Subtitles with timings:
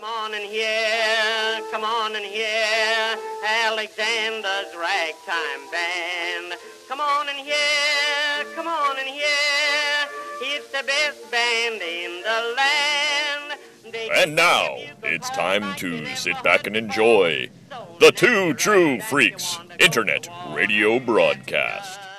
[0.00, 3.16] Come on in here, come on in here,
[3.66, 6.54] Alexander's ragtime band.
[6.88, 10.08] Come on in here, come on in here,
[10.40, 13.60] It's the best band in the land.
[13.92, 17.50] They And now it's time to sit back and enjoy
[17.98, 22.09] the Two True Freaks Internet Radio Broadcast.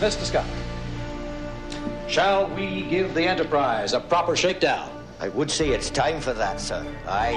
[0.00, 0.24] Mr.
[0.24, 0.46] Scott,
[2.08, 4.90] shall we give the Enterprise a proper shakedown?
[5.20, 6.82] I would say it's time for that, sir.
[7.06, 7.36] Aye.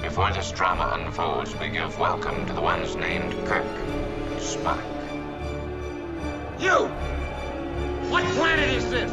[0.00, 4.82] Before this drama unfolds, we give welcome to the ones named Kirk and Spock.
[6.58, 6.86] You!
[8.10, 9.10] What planet is this?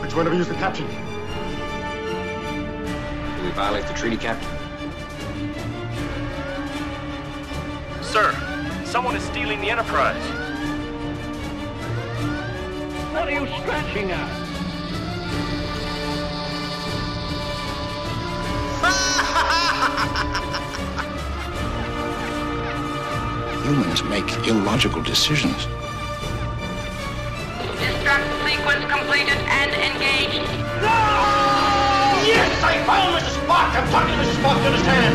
[0.00, 1.09] Which one of you is the captain?
[3.40, 4.46] Do we violate the treaty, Captain?
[8.02, 8.34] Sir,
[8.84, 10.22] someone is stealing the Enterprise.
[13.14, 14.28] What are you scratching at?
[23.64, 25.66] Humans make illogical decisions.
[27.78, 31.59] Destruct sequence completed and engaged.
[32.22, 33.32] Yes, I found Mr.
[33.40, 33.74] Spock!
[33.74, 34.34] I'm talking to Mr.
[34.42, 35.14] Spock, you understand?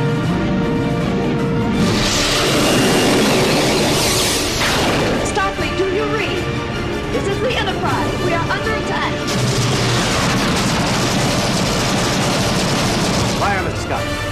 [5.29, 6.43] Starfleet, do you read?
[7.13, 8.25] This is the Enterprise.
[8.25, 9.13] We are under attack.
[13.39, 13.83] Fire, Mr.
[13.83, 14.24] Scott.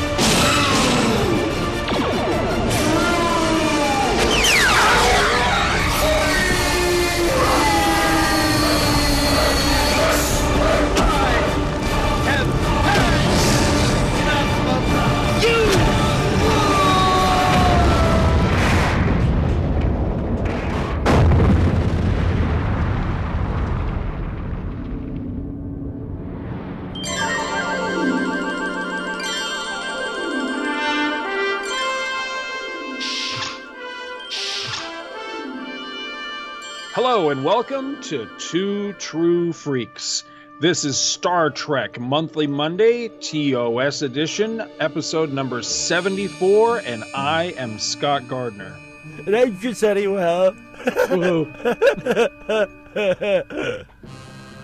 [37.34, 40.24] And welcome to Two True Freaks.
[40.60, 48.28] This is Star Trek Monthly Monday, TOS edition, episode number 74, and I am Scott
[48.28, 48.78] Gardner.
[49.26, 50.52] And I'm just anywhere.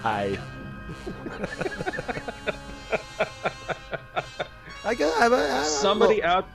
[0.04, 0.38] Hi.
[4.86, 5.24] I got.
[5.24, 6.48] I'm, I'm, Somebody out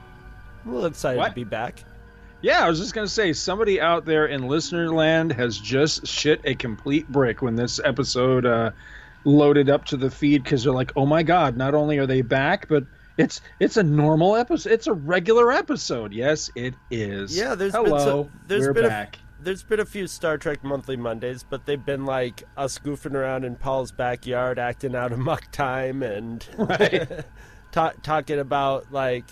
[0.63, 1.27] I'm a little excited What?
[1.27, 1.83] to be back.
[2.45, 6.05] Yeah, I was just going to say somebody out there in listener land has just
[6.05, 8.69] shit a complete brick when this episode uh,
[9.23, 12.21] loaded up to the feed because they're like, "Oh my god, not only are they
[12.21, 12.83] back, but
[13.17, 14.71] it's it's a normal episode.
[14.73, 17.35] It's a regular episode." Yes, it is.
[17.35, 19.15] Yeah, there's Hello, been so, there's we're been back.
[19.15, 23.15] A, there's been a few Star Trek Monthly Mondays, but they've been like us goofing
[23.15, 27.07] around in Paul's backyard, acting out of muck time, and Right.
[27.71, 29.25] ta- talking about like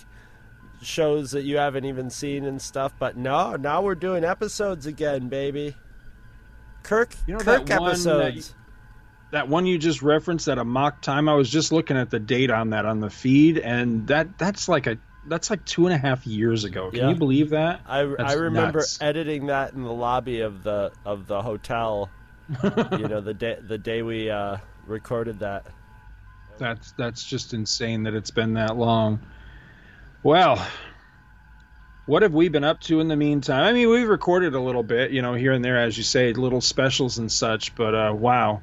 [0.84, 2.92] shows that you haven't even seen and stuff.
[2.98, 5.74] But no, now we're doing episodes again, baby.
[6.82, 8.54] Kirk, You know Kirk that one that episodes.
[9.30, 11.28] that one you just referenced at Amok Time.
[11.28, 14.68] I was just looking at the date on that on the feed, and that that's
[14.68, 16.90] like a that's like two and a half years ago.
[16.90, 17.08] Can Yeah.
[17.08, 17.80] you believe that?
[17.86, 19.00] I, That's I remember nuts.
[19.00, 22.10] editing that in the lobby of the of the hotel.
[22.62, 25.64] you know the day the day we uh, recorded that.
[26.58, 29.20] That's that's just insane that it's been that long.
[30.24, 30.66] Well,
[32.06, 33.62] what have we been up to in the meantime?
[33.62, 36.32] I mean, we've recorded a little bit, you know, here and there, as you say,
[36.32, 37.74] little specials and such.
[37.74, 38.62] But uh, wow,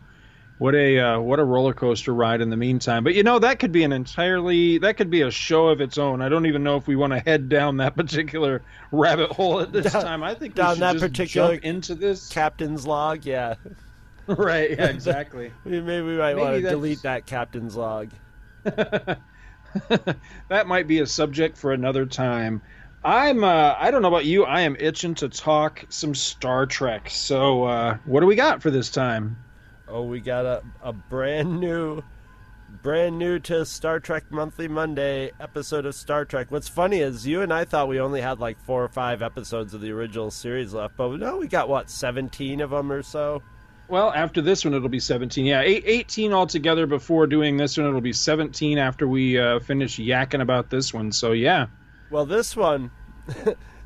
[0.57, 3.03] what a uh, what a roller coaster ride in the meantime.
[3.03, 5.99] But you know, that could be an entirely that could be a show of its
[5.99, 6.19] own.
[6.23, 9.71] I don't even know if we want to head down that particular rabbit hole at
[9.71, 10.23] this Down- time.
[10.23, 12.27] I think we down should that just particular into this.
[12.29, 13.53] Captain's log, yeah.
[14.25, 14.71] right?
[14.71, 15.51] Yeah, exactly.
[15.63, 18.09] Maybe we might Maybe want to that's- delete that captain's log.
[20.49, 22.61] that might be a subject for another time.
[23.03, 27.09] I'm uh, I don't know about you, I am itching to talk some Star Trek.
[27.09, 29.37] So uh, what do we got for this time?
[29.87, 32.03] Oh, we got a, a brand new,
[32.83, 36.51] brand new to Star Trek Monthly Monday episode of Star Trek.
[36.51, 39.73] What's funny is you and I thought we only had like four or five episodes
[39.73, 43.41] of the original series left, but no, we got what seventeen of them or so.
[43.87, 45.45] Well, after this one, it'll be 17.
[45.45, 47.87] Yeah, eight, 18 altogether before doing this one.
[47.87, 51.11] It'll be 17 after we uh, finish yakking about this one.
[51.11, 51.67] So, yeah.
[52.09, 52.91] Well, this one,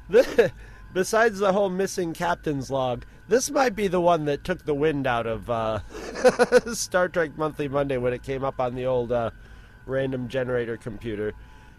[0.94, 5.08] besides the whole missing captain's log, this might be the one that took the wind
[5.08, 5.80] out of uh,
[6.74, 9.32] Star Trek Monthly Monday when it came up on the old uh,
[9.86, 11.34] random generator computer.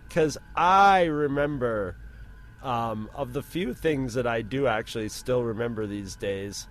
[0.08, 1.96] Because I remember,
[2.62, 6.66] um, of the few things that I do actually still remember these days,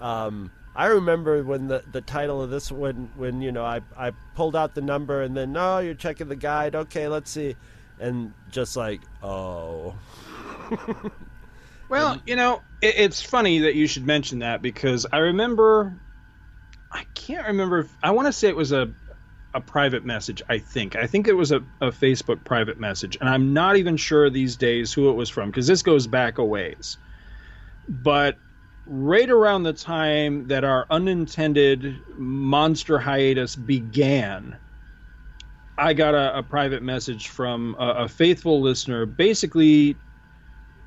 [0.00, 4.10] um, I remember when the, the title of this when when you know I I
[4.34, 6.74] pulled out the number and then no you're checking the guide.
[6.74, 7.56] Okay let's see.
[8.00, 9.94] And just like oh.
[11.88, 15.96] Well you know it, it's funny that you should mention that because I remember
[16.90, 18.92] I can't remember if I want to say it was a
[19.52, 20.96] a private message I think.
[20.96, 24.56] I think it was a, a Facebook private message and I'm not even sure these
[24.56, 26.96] days who it was from because this goes back a ways.
[27.88, 28.38] But
[28.86, 34.58] right around the time that our unintended monster hiatus began,
[35.78, 39.96] I got a, a private message from a, a, faithful listener, basically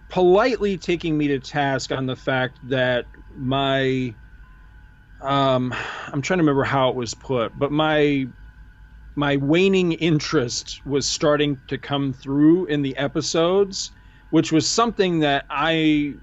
[0.10, 3.06] politely taking me to task on the fact that
[3.36, 4.16] my,
[5.22, 5.74] um,
[6.08, 8.28] I'm trying to remember how it was put, but my
[9.16, 13.90] my waning interest was starting to come through in the episodes,
[14.30, 16.14] which was something that I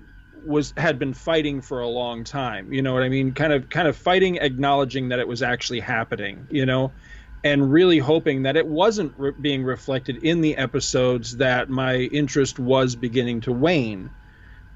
[0.47, 2.73] was had been fighting for a long time.
[2.73, 3.33] You know what I mean?
[3.33, 6.47] Kind of kind of fighting, acknowledging that it was actually happening.
[6.51, 6.93] You know,
[7.45, 12.59] and really hoping that it wasn't re- being reflected in the episodes that my interest
[12.59, 14.11] was beginning to wane.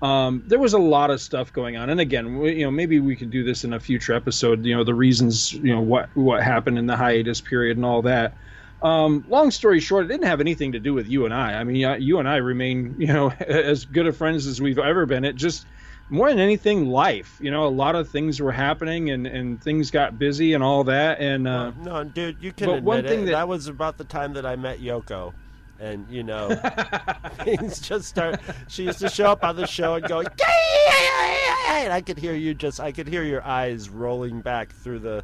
[0.01, 3.01] Um, there was a lot of stuff going on, and again, we, you know, maybe
[3.01, 4.65] we could do this in a future episode.
[4.65, 8.03] You know, the reasons, you know, what what happened in the hiatus period and all
[8.03, 8.35] that.
[8.83, 11.55] Um, long story short, it didn't have anything to do with you and I.
[11.55, 15.07] I mean, you and I remain, you know, as good of friends as we've ever
[15.07, 15.25] been.
[15.25, 15.67] It just
[16.11, 17.39] more than anything, life.
[17.41, 20.85] You know, a lot of things were happening, and and things got busy and all
[20.85, 21.21] that.
[21.21, 23.27] And uh, no, dude, you can admit one thing it.
[23.27, 25.35] That, that was about the time that I met Yoko
[25.81, 26.49] and you know
[27.45, 32.03] things just start she used to show up on the show and go and i
[32.05, 35.23] could hear you just i could hear your eyes rolling back through the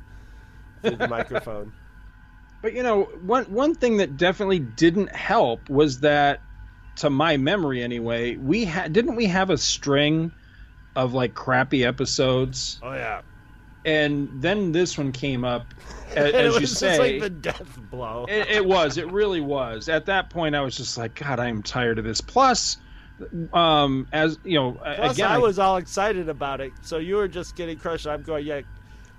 [0.82, 1.72] through the microphone
[2.64, 6.40] but you know, one one thing that definitely didn't help was that,
[6.96, 10.32] to my memory anyway, we had didn't we have a string
[10.96, 12.80] of like crappy episodes?
[12.82, 13.20] Oh yeah.
[13.84, 15.74] And then this one came up,
[16.16, 18.24] as, as you say, just like the death blow.
[18.30, 18.96] it, it was.
[18.96, 19.90] It really was.
[19.90, 22.22] At that point, I was just like, God, I am tired of this.
[22.22, 22.78] Plus,
[23.52, 26.72] um, as you know, Plus, again, I was all excited about it.
[26.80, 28.06] So you were just getting crushed.
[28.06, 28.62] I'm going, yeah,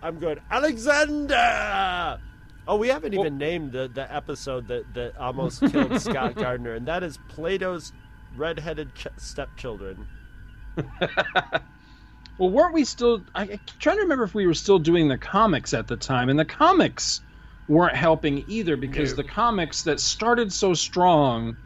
[0.01, 2.19] I'm going, Alexander.
[2.67, 6.73] Oh, we haven't well, even named the, the episode that, that almost killed Scott Gardner,
[6.73, 7.93] and that is Plato's
[8.35, 10.07] redheaded ch- stepchildren.
[12.37, 13.23] well, weren't we still?
[13.35, 16.29] I, I'm trying to remember if we were still doing the comics at the time,
[16.29, 17.21] and the comics
[17.67, 19.17] weren't helping either because no.
[19.17, 21.57] the comics that started so strong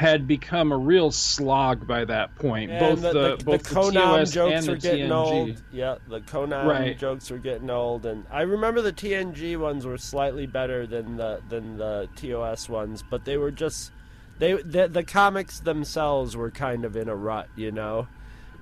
[0.00, 2.70] had become a real slog by that point.
[2.70, 5.12] And both the, the, the, both the Conan jokes are getting TNG.
[5.12, 5.62] old.
[5.70, 6.98] Yeah, the Conan right.
[6.98, 11.42] jokes are getting old, and I remember the TNG ones were slightly better than the
[11.50, 13.92] than the TOS ones, but they were just
[14.38, 18.08] they the, the comics themselves were kind of in a rut, you know,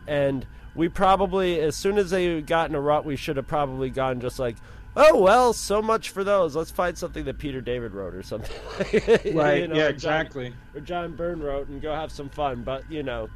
[0.08, 0.44] and
[0.74, 4.20] we probably as soon as they got in a rut, we should have probably gone
[4.20, 4.56] just like
[4.98, 6.54] oh well, so much for those.
[6.54, 8.56] Let's find something that Peter David wrote or something.
[9.34, 9.62] right.
[9.62, 9.84] you know, yeah.
[9.84, 10.50] or exactly.
[10.50, 12.62] John, or John Byrne wrote, and go have some fun.
[12.62, 13.30] But you know.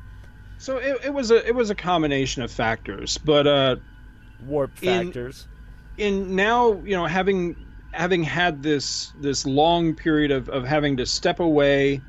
[0.58, 3.76] So it, it was a it was a combination of factors, but uh,
[4.44, 5.46] warp factors.
[5.96, 7.56] In, in now, you know, having
[7.92, 12.00] having had this this long period of, of having to step away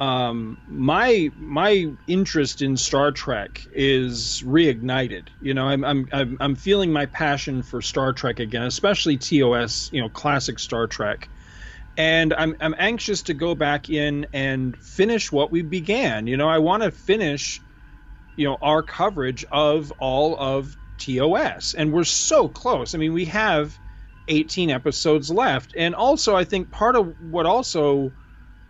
[0.00, 5.28] um, my my interest in Star Trek is reignited.
[5.40, 9.90] You know, I'm, I'm I'm I'm feeling my passion for Star Trek again, especially TOS.
[9.92, 11.28] You know, classic Star Trek,
[11.98, 16.26] and I'm I'm anxious to go back in and finish what we began.
[16.26, 17.62] You know, I want to finish,
[18.36, 22.94] you know, our coverage of all of TOS, and we're so close.
[22.94, 23.78] I mean, we have
[24.28, 28.14] 18 episodes left, and also I think part of what also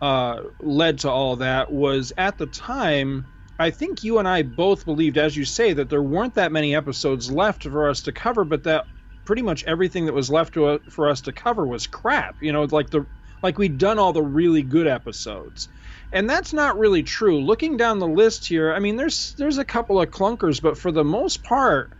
[0.01, 3.25] uh, led to all that was at the time.
[3.59, 6.75] I think you and I both believed, as you say, that there weren't that many
[6.75, 8.87] episodes left for us to cover, but that
[9.25, 12.41] pretty much everything that was left to, for us to cover was crap.
[12.41, 13.05] You know, like the
[13.43, 15.67] like we'd done all the really good episodes,
[16.11, 17.39] and that's not really true.
[17.39, 20.91] Looking down the list here, I mean, there's there's a couple of clunkers, but for
[20.91, 21.93] the most part,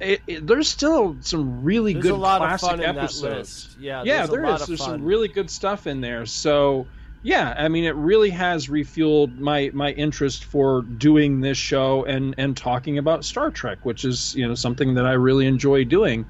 [0.00, 3.76] it, it, there's still some really there's good classic episodes.
[3.78, 4.66] Yeah, yeah, there's there is.
[4.66, 4.98] There's fun.
[4.98, 6.24] some really good stuff in there.
[6.24, 6.86] So
[7.22, 12.34] yeah, I mean, it really has refueled my my interest for doing this show and
[12.38, 16.26] and talking about Star Trek, which is you know something that I really enjoy doing,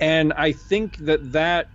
[0.00, 1.70] and I think that that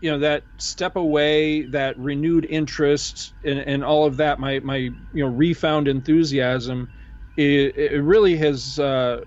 [0.00, 4.76] you know that step away, that renewed interest, and, and all of that, my my
[4.76, 6.90] you know refound enthusiasm
[7.36, 9.20] it, it really has uh,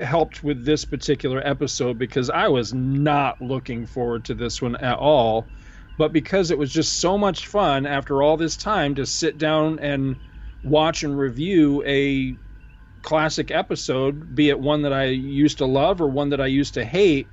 [0.00, 4.98] helped with this particular episode because I was not looking forward to this one at
[4.98, 5.50] all.
[5.98, 9.80] But because it was just so much fun after all this time to sit down
[9.80, 10.16] and
[10.62, 12.36] watch and review a
[13.02, 16.74] classic episode, be it one that I used to love or one that I used
[16.74, 17.26] to hate,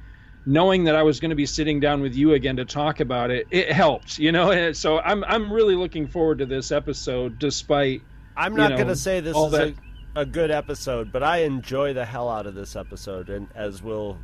[0.48, 3.30] knowing that I was going to be sitting down with you again to talk about
[3.30, 4.72] it, it helped, you know.
[4.74, 8.02] So I'm I'm really looking forward to this episode, despite.
[8.36, 9.76] I'm not you know, going to say this is that-
[10.16, 13.84] a, a good episode, but I enjoy the hell out of this episode, and as
[13.84, 14.18] will,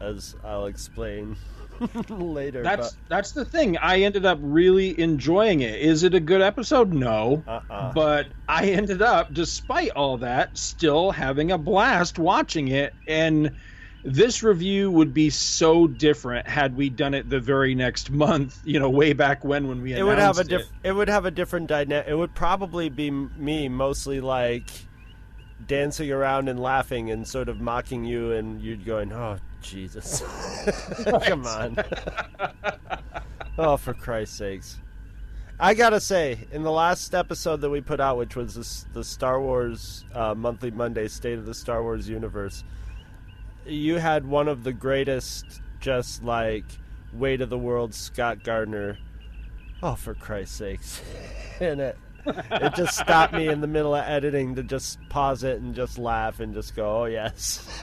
[0.00, 1.36] as I'll explain
[2.08, 2.62] later.
[2.62, 3.76] That's that's the thing.
[3.78, 5.80] I ended up really enjoying it.
[5.80, 6.92] Is it a good episode?
[6.92, 7.42] No.
[7.46, 7.92] Uh-uh.
[7.92, 12.94] But I ended up, despite all that, still having a blast watching it.
[13.08, 13.54] And
[14.04, 18.60] this review would be so different had we done it the very next month.
[18.64, 20.88] You know, way back when when we it would have a diff- it.
[20.88, 22.06] it would have a different dynamic.
[22.08, 24.70] It would probably be me mostly like
[25.66, 30.22] dancing around and laughing and sort of mocking you, and you'd going, "Oh Jesus,
[31.22, 31.76] come on!"
[33.58, 34.78] oh, for Christ's sakes!
[35.58, 39.04] I gotta say, in the last episode that we put out, which was this, the
[39.04, 42.64] Star Wars uh, Monthly Monday State of the Star Wars Universe,
[43.64, 46.64] you had one of the greatest, just like
[47.12, 48.98] weight of the world Scott Gardner.
[49.82, 51.02] Oh, for Christ's sakes!
[51.60, 55.60] in it, it just stopped me in the middle of editing to just pause it
[55.60, 57.68] and just laugh and just go, "Oh yes."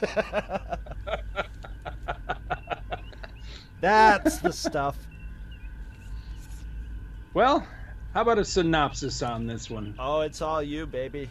[3.80, 4.96] That's the stuff.
[7.34, 7.66] Well,
[8.14, 9.94] how about a synopsis on this one?
[9.98, 11.30] Oh, it's all you, baby.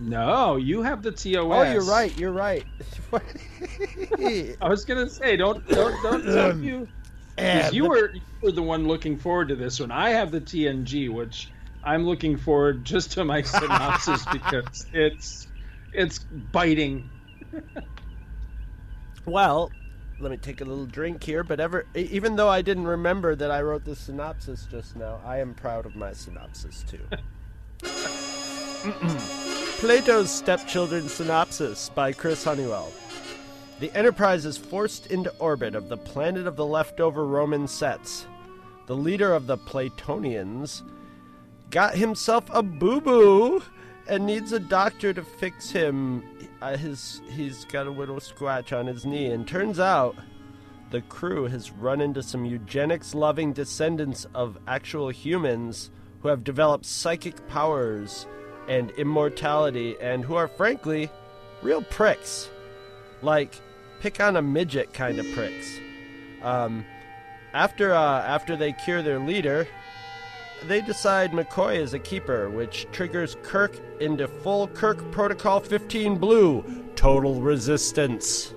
[0.00, 1.34] No, you have the TOS.
[1.34, 2.16] Oh, you're right.
[2.18, 2.64] You're right.
[3.12, 6.88] I was gonna say, don't don't don't don't you.
[7.72, 9.90] you were you were the one looking forward to this one.
[9.90, 11.50] I have the TNG, which
[11.84, 15.46] I'm looking forward just to my synopsis because it's
[15.92, 17.08] it's biting.
[19.24, 19.70] Well,
[20.20, 21.44] let me take a little drink here.
[21.44, 25.38] But ever, even though I didn't remember that I wrote the synopsis just now, I
[25.38, 27.00] am proud of my synopsis too.
[29.78, 32.92] Plato's Stepchildren Synopsis by Chris Honeywell.
[33.80, 38.26] The Enterprise is forced into orbit of the planet of the leftover Roman sets.
[38.86, 40.82] The leader of the Platonians
[41.70, 43.62] got himself a boo boo
[44.06, 46.22] and needs a doctor to fix him.
[46.60, 50.16] Uh, his he's got a little scratch on his knee, and turns out
[50.90, 55.90] the crew has run into some eugenics loving descendants of actual humans
[56.22, 58.26] who have developed psychic powers
[58.66, 61.10] and immortality and who are frankly
[61.62, 62.48] real pricks.
[63.22, 63.60] Like
[64.00, 65.78] pick on a midget kind of pricks.
[66.42, 66.84] Um,
[67.52, 69.68] after uh, after they cure their leader,
[70.66, 76.64] they decide McCoy is a keeper, which triggers Kirk into full Kirk Protocol 15 Blue
[76.96, 78.54] total resistance.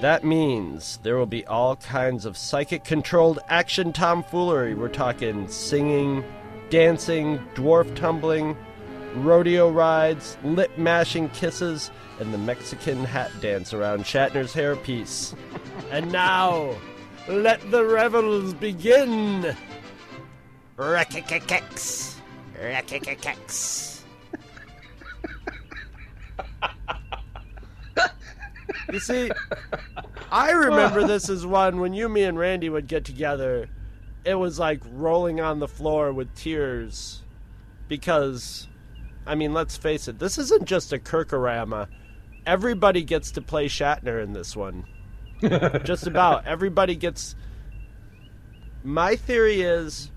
[0.00, 4.74] That means there will be all kinds of psychic controlled action tomfoolery.
[4.74, 6.24] We're talking singing,
[6.70, 8.56] dancing, dwarf tumbling,
[9.16, 15.34] rodeo rides, lip mashing kisses, and the Mexican hat dance around Shatner's hairpiece.
[15.90, 16.76] and now,
[17.28, 19.56] let the revels begin!
[20.78, 22.14] Rakikakex!
[22.56, 24.02] Rakikakex!
[28.92, 29.30] You see,
[30.30, 33.68] I remember this as one when you, me, and Randy would get together.
[34.24, 37.22] It was like rolling on the floor with tears
[37.88, 38.68] because,
[39.26, 41.88] I mean, let's face it, this isn't just a Kirkorama.
[42.46, 44.84] Everybody gets to play Shatner in this one.
[45.84, 47.34] just about everybody gets.
[48.84, 50.10] My theory is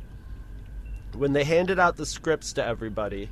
[1.16, 3.30] when they handed out the scripts to everybody,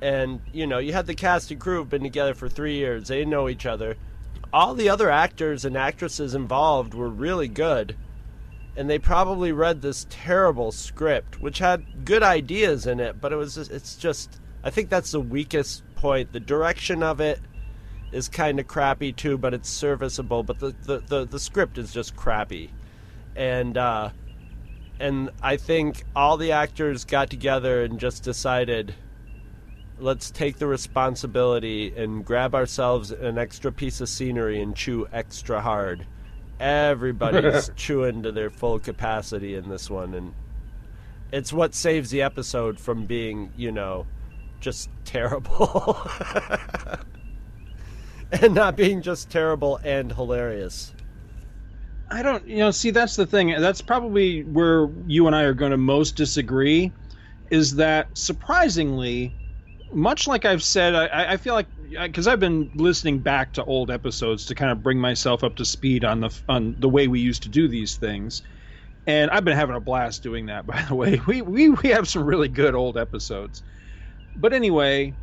[0.00, 3.08] and you know, you had the cast and crew have been together for three years,
[3.08, 3.96] they know each other.
[4.52, 7.96] All the other actors and actresses involved were really good,
[8.76, 13.36] and they probably read this terrible script, which had good ideas in it, but it
[13.36, 16.32] was it's just I think that's the weakest point.
[16.32, 17.38] The direction of it
[18.12, 20.42] is kind of crappy too, but it's serviceable.
[20.42, 22.70] But the, the, the, the script is just crappy,
[23.36, 24.10] and uh,
[25.00, 28.94] and I think all the actors got together and just decided,
[29.98, 35.60] let's take the responsibility and grab ourselves an extra piece of scenery and chew extra
[35.60, 36.06] hard.
[36.60, 40.32] Everybody's chewing to their full capacity in this one, and
[41.32, 44.06] it's what saves the episode from being, you know,
[44.60, 46.00] just terrible.
[48.32, 50.93] and not being just terrible and hilarious.
[52.10, 53.48] I don't, you know, see, that's the thing.
[53.60, 56.92] That's probably where you and I are going to most disagree
[57.50, 59.34] is that surprisingly,
[59.92, 61.68] much like I've said, I, I feel like
[62.02, 65.64] because I've been listening back to old episodes to kind of bring myself up to
[65.64, 68.42] speed on the on the way we used to do these things,
[69.06, 70.66] and I've been having a blast doing that.
[70.68, 73.62] By the way, we we we have some really good old episodes,
[74.36, 75.16] but anyway,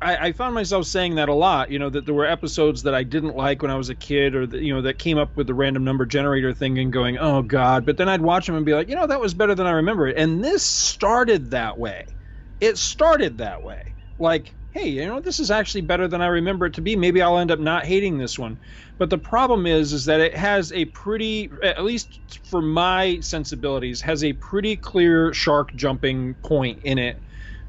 [0.00, 1.70] I, I found myself saying that a lot.
[1.70, 4.34] You know that there were episodes that I didn't like when I was a kid,
[4.34, 7.18] or that you know that came up with the random number generator thing and going,
[7.18, 7.84] oh god.
[7.84, 9.72] But then I'd watch them and be like, you know, that was better than I
[9.72, 10.16] remember it.
[10.16, 12.06] And this started that way
[12.60, 13.94] it started that way.
[14.18, 16.96] Like, hey, you know, this is actually better than I remember it to be.
[16.96, 18.58] Maybe I'll end up not hating this one.
[18.98, 24.00] But the problem is, is that it has a pretty, at least for my sensibilities,
[24.02, 27.20] has a pretty clear shark jumping point in it,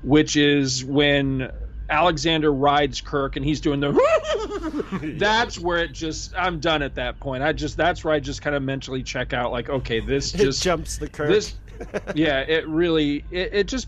[0.01, 1.50] which is when
[1.89, 3.91] Alexander rides Kirk and he's doing the.
[5.17, 6.34] that's where it just.
[6.38, 7.43] I'm done at that point.
[7.43, 7.77] I just.
[7.77, 9.51] That's where I just kind of mentally check out.
[9.51, 11.29] Like, okay, this just it jumps the curve.
[11.29, 11.55] This,
[12.15, 13.25] yeah, it really.
[13.31, 13.88] It, it just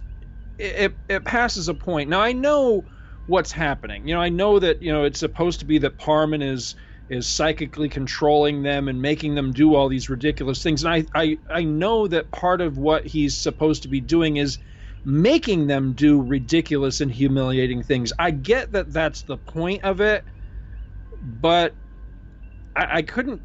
[0.57, 2.09] it, it passes a point.
[2.09, 2.83] Now I know
[3.27, 4.07] what's happening.
[4.07, 6.75] You know, I know that you know it's supposed to be that Parmen is
[7.09, 10.83] is psychically controlling them and making them do all these ridiculous things.
[10.83, 14.57] And I I I know that part of what he's supposed to be doing is
[15.05, 18.13] making them do ridiculous and humiliating things.
[18.19, 20.25] I get that that's the point of it,
[21.21, 21.77] but
[22.75, 23.41] I, I couldn't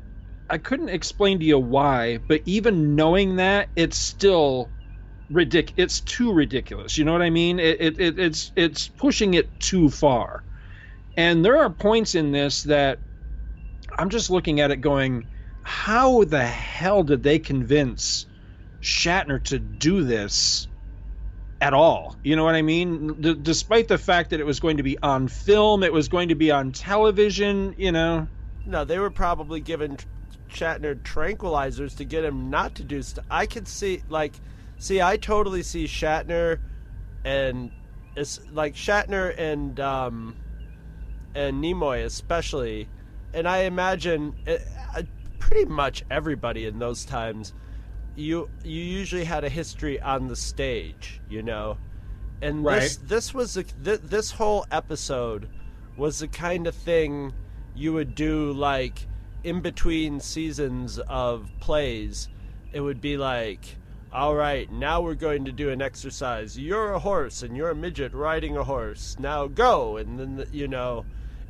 [0.50, 2.18] I couldn't explain to you why.
[2.18, 4.72] But even knowing that, it's still
[5.32, 9.34] ridic it's too ridiculous you know what i mean it, it, it, it's it's pushing
[9.34, 10.44] it too far
[11.16, 13.00] and there are points in this that
[13.98, 15.28] i'm just looking at it going
[15.62, 18.26] how the hell did they convince
[18.82, 20.68] shatner to do this
[21.60, 24.76] at all you know what i mean D- despite the fact that it was going
[24.76, 28.28] to be on film it was going to be on television you know
[28.66, 29.96] no they were probably given
[30.50, 34.34] shatner tranquilizers to get him not to do stuff i could see like
[34.78, 36.58] See, I totally see Shatner
[37.24, 37.70] and
[38.14, 40.36] it's like Shatner and um,
[41.34, 42.88] and Nimoy especially,
[43.32, 44.62] and I imagine it,
[44.94, 45.02] uh,
[45.38, 47.52] pretty much everybody in those times.
[48.16, 51.78] You you usually had a history on the stage, you know,
[52.42, 52.80] and right.
[52.80, 55.48] this this was a, th- this whole episode
[55.96, 57.32] was the kind of thing
[57.74, 59.06] you would do like
[59.44, 62.28] in between seasons of plays.
[62.72, 63.76] It would be like
[64.16, 66.58] all right, now we're going to do an exercise.
[66.58, 69.14] You're a horse and you're a midget riding a horse.
[69.18, 69.98] Now go.
[69.98, 71.04] And then you know,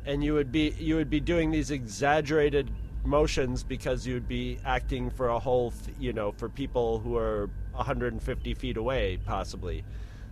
[0.05, 2.69] and you would be you would be doing these exaggerated
[3.07, 7.49] motions because you would be acting for a whole, you know, for people who are
[7.73, 9.83] 150 feet away possibly.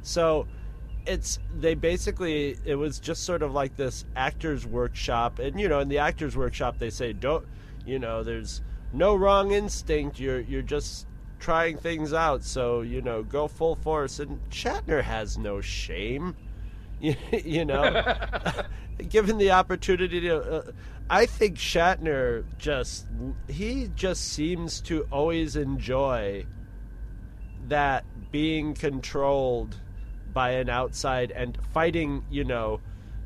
[0.02, 0.48] So
[1.06, 5.80] it's they basically it was just sort of like this actors workshop and you know
[5.80, 7.46] in the actors workshop they say don't
[7.86, 11.06] you know there's no wrong instinct you're you're just
[11.40, 12.44] trying things out.
[12.44, 14.20] So you know, go full force.
[14.20, 16.36] And Shatner has no shame.
[17.46, 18.16] You, know,
[19.10, 20.38] given the opportunity to.
[20.38, 20.72] Uh,
[21.10, 23.06] I think Shatner just
[23.48, 26.46] he just seems to always enjoy
[27.68, 29.80] that being controlled
[30.34, 32.82] by an outside and fighting, you know,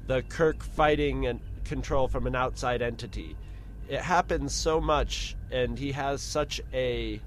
[0.08, 3.38] the Kirk fighting and control from an outside entity.
[3.88, 7.22] It happens so much and he has such a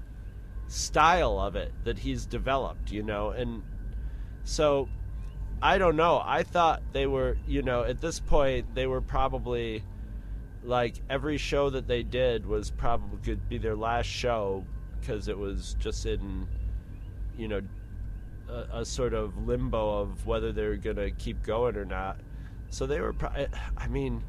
[0.67, 3.63] style of it that he's developed, you know, and
[4.43, 4.87] so
[5.63, 6.21] I don't know.
[6.21, 9.81] I thought they were, you know, at this point they were probably
[10.61, 14.65] like every show that they did was probably could be their last show
[14.99, 16.45] because it was just in,
[17.37, 17.61] you know,
[18.49, 22.17] a, a sort of limbo of whether they're gonna keep going or not.
[22.69, 23.15] So they were.
[23.77, 24.21] I mean,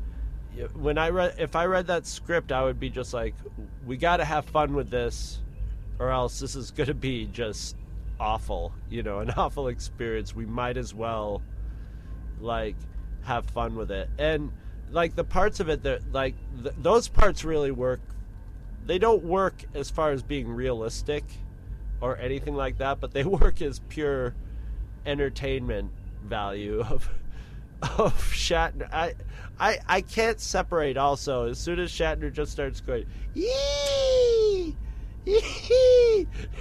[0.74, 3.34] when I read, if I read that script, I would be just like,
[3.84, 5.40] we got to have fun with this
[5.98, 7.76] or else this is to be just
[8.20, 10.34] awful, you know, an awful experience.
[10.34, 11.42] We might as well
[12.40, 12.76] like
[13.22, 14.08] have fun with it.
[14.18, 14.52] And
[14.90, 18.00] like the parts of it that like th- those parts really work.
[18.86, 21.24] They don't work as far as being realistic
[22.00, 24.34] or anything like that, but they work as pure
[25.06, 25.90] entertainment
[26.24, 27.08] value of
[27.82, 28.88] of Shatner.
[28.92, 29.14] I
[29.58, 34.76] I I can't separate also as soon as Shatner just starts going, Yee!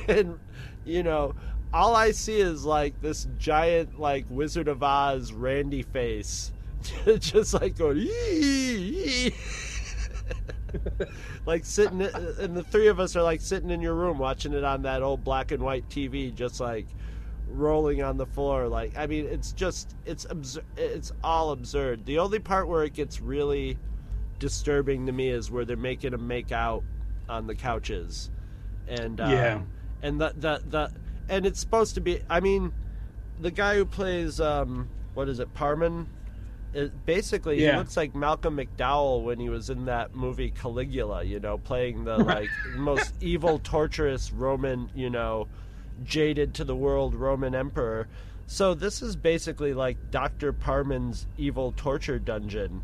[0.07, 0.39] and
[0.85, 1.35] you know,
[1.73, 6.51] all I see is like this giant like Wizard of Oz Randy face,
[7.19, 8.07] just like going,
[11.45, 14.63] like sitting, and the three of us are like sitting in your room watching it
[14.63, 16.87] on that old black and white TV, just like
[17.47, 18.67] rolling on the floor.
[18.67, 20.25] Like, I mean, it's just it's.
[20.77, 22.05] It's all absurd.
[22.05, 23.77] The only part where it gets really
[24.39, 26.83] disturbing to me is where they're making them make out
[27.29, 28.29] on the couches
[28.87, 29.61] and um, yeah,
[30.03, 30.91] and the the the
[31.29, 32.21] and it's supposed to be.
[32.29, 32.71] I mean,
[33.39, 36.05] the guy who plays um, what is it, Parmen?
[36.73, 41.23] It, basically, he looks like Malcolm McDowell when he was in that movie Caligula.
[41.23, 44.89] You know, playing the like most evil, torturous Roman.
[44.93, 45.47] You know,
[46.03, 48.07] jaded to the world Roman emperor.
[48.45, 52.83] So this is basically like Doctor Parmen's evil torture dungeon.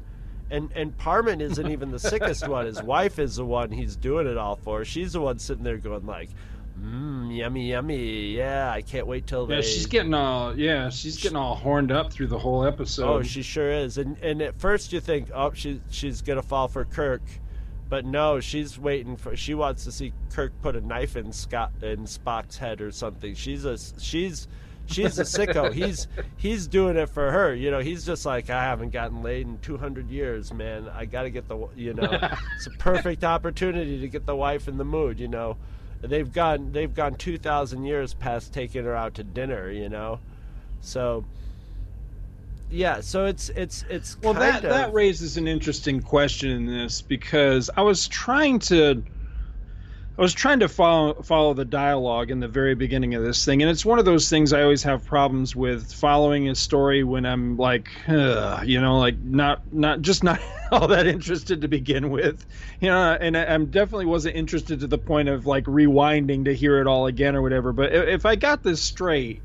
[0.52, 2.66] And and Parmen isn't even the sickest one.
[2.66, 4.86] His wife is the one he's doing it all for.
[4.86, 6.30] She's the one sitting there going like,
[6.80, 8.36] "Mmm, yummy, yummy.
[8.36, 11.92] Yeah, I can't wait till they." Yeah, she's getting all yeah, she's getting all horned
[11.92, 13.08] up through the whole episode.
[13.08, 13.98] Oh, she sure is.
[13.98, 17.22] And and at first you think, oh, she she's gonna fall for Kirk,
[17.90, 19.36] but no, she's waiting for.
[19.36, 23.36] She wants to see Kirk put a knife in Scott in Spock's head or something.
[23.36, 24.48] She's a she's
[24.90, 25.74] she's a sicko.
[25.74, 27.54] he's he's doing it for her.
[27.54, 30.90] You know, he's just like, I haven't gotten laid in 200 years, man.
[30.90, 32.10] I got to get the you know,
[32.56, 35.20] it's a perfect opportunity to get the wife in the mood.
[35.20, 35.58] You know,
[36.02, 39.72] they've gone they've gone 2,000 years past taking her out to dinner.
[39.72, 40.20] You know,
[40.82, 41.26] so
[42.70, 47.02] yeah, so it's it's it's Well, that of, that raises an interesting question in this
[47.02, 49.04] because I was trying to
[50.20, 53.62] I was trying to follow follow the dialogue in the very beginning of this thing,
[53.62, 57.26] and it's one of those things I always have problems with following a story when
[57.26, 60.40] I'm like, you know, like not not just not
[60.72, 62.46] all that interested to begin with,
[62.90, 66.80] know, and I, I'm definitely wasn't interested to the point of like rewinding to hear
[66.80, 67.74] it all again or whatever.
[67.74, 69.44] But if I got this straight,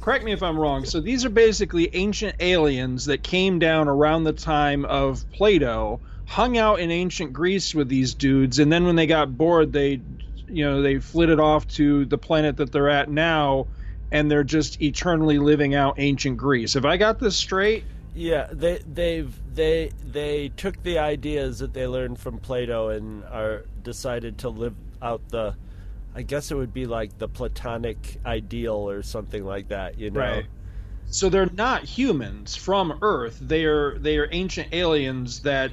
[0.00, 0.84] correct me if I'm wrong.
[0.84, 6.58] So these are basically ancient aliens that came down around the time of Plato, hung
[6.58, 10.02] out in ancient Greece with these dudes, and then when they got bored, they,
[10.48, 13.68] you know, they flitted off to the planet that they're at now,
[14.10, 16.76] and they're just eternally living out ancient Greece.
[16.76, 17.88] If I got this straight?
[18.14, 23.64] Yeah, they they've they they took the ideas that they learned from Plato and are
[23.82, 25.56] decided to live out the
[26.14, 30.20] I guess it would be like the platonic ideal or something like that, you know.
[30.20, 30.46] Right.
[31.06, 33.38] So they're not humans from Earth.
[33.40, 35.72] They are they are ancient aliens that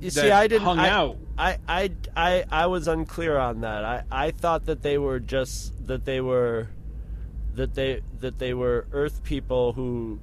[0.00, 0.64] You see, I didn't.
[0.64, 1.18] hung I, out.
[1.38, 3.84] I, I, I, I was unclear on that.
[3.84, 6.68] I, I thought that they were just that they were,
[7.54, 10.18] that they that they were Earth people who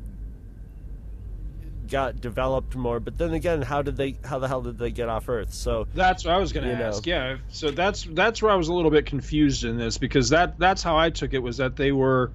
[1.89, 3.00] got developed more.
[3.00, 4.17] But then again, how did they?
[4.24, 5.54] How the hell did they get off Earth?
[5.54, 6.88] So That's what I was going to know.
[6.89, 7.06] ask.
[7.06, 7.38] Yeah.
[7.50, 10.84] So that's that's where I was a little bit confused in this because that that's
[10.84, 12.32] how I took it was that they were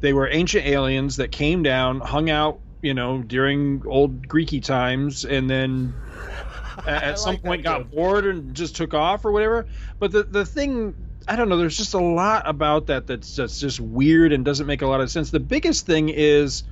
[0.00, 5.24] they were ancient aliens that came down, hung out, you know, during old Greeky times,
[5.24, 5.94] and then
[6.86, 9.66] at, at some point got bored and just took off or whatever.
[9.98, 10.94] But the the thing.
[11.30, 11.58] I don't know.
[11.58, 15.02] There's just a lot about that that's, that's just weird and doesn't make a lot
[15.02, 15.30] of sense.
[15.30, 16.62] The biggest thing is,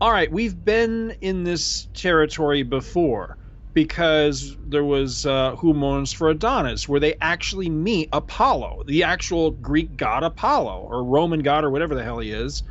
[0.00, 3.38] all right, we've been in this territory before
[3.74, 9.50] because there was uh, Who Mourns for Adonis, where they actually meet Apollo, the actual
[9.50, 12.62] Greek god Apollo, or Roman god, or whatever the hell he is.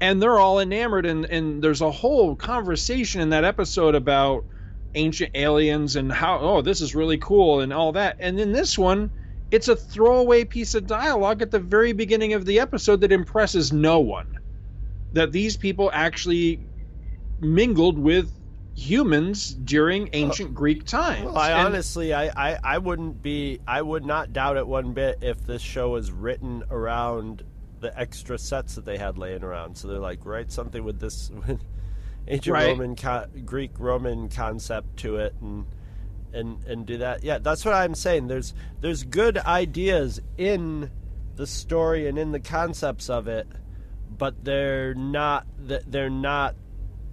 [0.00, 4.44] And they're all enamored, and, and there's a whole conversation in that episode about
[4.94, 8.16] ancient aliens and how, oh, this is really cool, and all that.
[8.20, 9.10] And in this one,
[9.50, 13.72] it's a throwaway piece of dialogue at the very beginning of the episode that impresses
[13.72, 14.26] no one.
[15.14, 16.60] That these people actually
[17.40, 18.30] mingled with
[18.74, 21.26] humans during uh, ancient Greek times.
[21.26, 24.92] Well, I And- honestly, I, I, I wouldn't be, I would not doubt it one
[24.92, 27.44] bit if this show was written around
[27.80, 29.76] the extra sets that they had laying around.
[29.76, 31.60] So they're like, write something with this, with
[32.26, 32.68] ancient Right.
[32.68, 35.66] Roman, co- Greek Roman concept to it, and
[36.32, 37.22] and and do that.
[37.22, 38.26] Yeah, that's what I'm saying.
[38.26, 40.90] There's there's good ideas in
[41.36, 43.46] the story and in the concepts of it,
[44.18, 46.54] but they're not they're not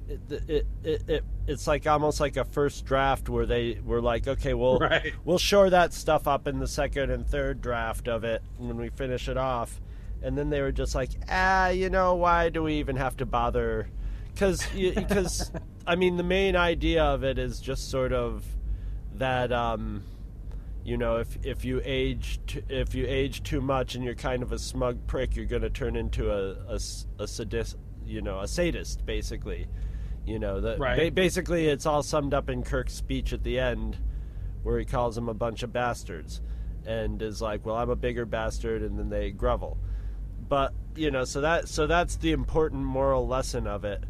[0.07, 4.27] it, it, it, it it's like almost like a first draft where they were like,
[4.27, 5.13] okay, well, Right.
[5.25, 8.89] we'll shore that stuff up in the second and third draft of it when we
[8.89, 9.79] finish it off,
[10.21, 13.25] and then they were just like, ah, you know, why do we even have to
[13.25, 13.87] bother?
[14.33, 15.51] Because because
[15.87, 18.45] I mean, the main idea of it is just sort of
[19.15, 19.51] that.
[19.51, 20.03] um
[20.83, 24.41] you know, if if you age t- if you age too much and you're kind
[24.43, 26.79] of a smug prick, you're going to turn into a, a,
[27.19, 29.67] a sadist, you know, a sadist, basically.
[30.25, 31.09] You know, the, Right.
[31.09, 33.97] ba- basically it's all summed up in Kirk's speech at the end,
[34.63, 36.41] where he calls them a bunch of bastards,
[36.85, 39.77] and is like, "Well, I'm a bigger bastard," and then they grovel.
[40.47, 44.03] But you know, so that so that's the important moral lesson of it.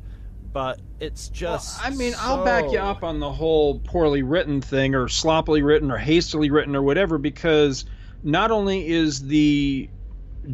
[0.54, 1.84] But it's just.
[1.84, 5.92] I mean, I'll back you up on the whole poorly written thing or sloppily written
[5.92, 7.86] or hastily written or whatever because
[8.24, 9.90] not only is the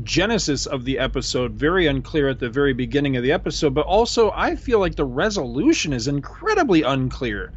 [0.03, 4.31] genesis of the episode very unclear at the very beginning of the episode, but also
[4.35, 7.51] I feel like the resolution is incredibly unclear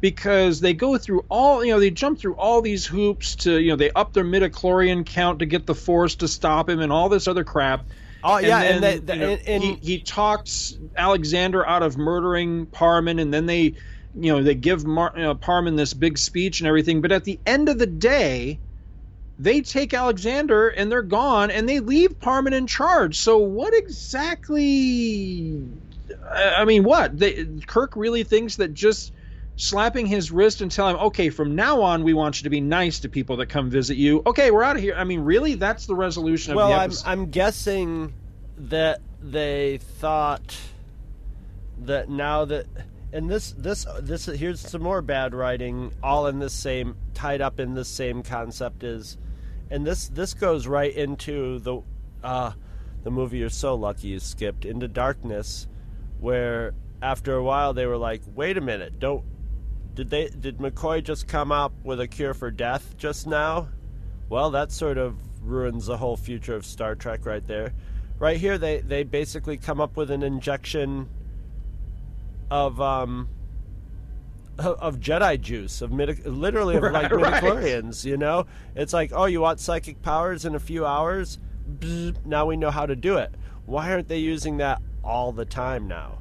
[0.00, 3.70] because they go through all you know they jump through all these hoops to you
[3.70, 7.08] know they up their midichlorian count to get the force to stop him and all
[7.08, 7.86] this other crap
[8.28, 11.96] Oh yeah, and, then, they, you know, and, and he, he talks Alexander out of
[11.96, 13.74] murdering Parmen, and then they,
[14.14, 17.00] you know, they give Mar- uh, you know, Parmen this big speech and everything.
[17.00, 18.58] But at the end of the day,
[19.38, 23.16] they take Alexander and they're gone, and they leave Parmen in charge.
[23.16, 25.62] So what exactly?
[26.34, 27.16] I I mean, what?
[27.16, 29.12] They, Kirk really thinks that just
[29.56, 32.60] slapping his wrist and telling him, okay, from now on, we want you to be
[32.60, 34.22] nice to people that come visit you.
[34.26, 34.94] Okay, we're out of here.
[34.96, 35.54] I mean, really?
[35.54, 36.92] That's the resolution of well, the I'm.
[37.04, 38.12] I'm guessing
[38.58, 40.56] that they thought
[41.78, 42.66] that now that
[43.12, 47.60] and this this this here's some more bad writing all in this same tied up
[47.60, 49.16] in this same concept is
[49.70, 51.80] and this this goes right into the
[52.22, 52.52] uh
[53.04, 55.66] the movie you're so lucky you skipped into darkness
[56.18, 59.24] where after a while they were like wait a minute don't
[59.96, 63.66] did they did McCoy just come up with a cure for death just now
[64.28, 67.72] well that sort of ruins the whole future of Star Trek right there
[68.20, 71.08] right here they they basically come up with an injection
[72.50, 73.28] of um
[74.58, 77.42] of Jedi juice of midi- literally of like Right, right.
[77.42, 78.46] midichlorians, you know?
[78.74, 81.38] It's like, "Oh, you want psychic powers in a few hours?
[81.78, 83.34] Bzz, now we know how to do it."
[83.66, 86.20] Why aren't they using that all the time now?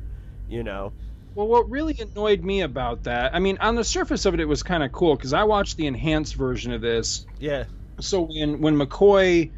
[0.50, 0.92] You know?
[1.36, 4.46] Well, what really annoyed me about that, I mean, on the surface of it, it
[4.46, 7.26] was kind of cool because I watched the enhanced version of this.
[7.40, 7.66] Yeah.
[8.00, 9.52] So when when McCoy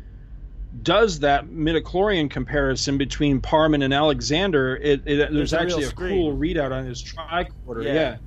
[0.82, 5.92] does that midichlorian comparison between Parmen and Alexander, it, it there's, There's a actually a
[5.92, 7.84] cool readout on his tricorder.
[7.84, 7.94] Yeah.
[7.94, 8.18] Yeah.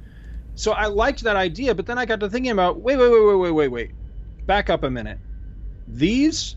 [0.55, 3.27] So I liked that idea, but then I got to thinking about wait, wait, wait,
[3.27, 3.91] wait, wait, wait, wait.
[4.47, 5.19] Back up a minute.
[5.89, 6.55] These,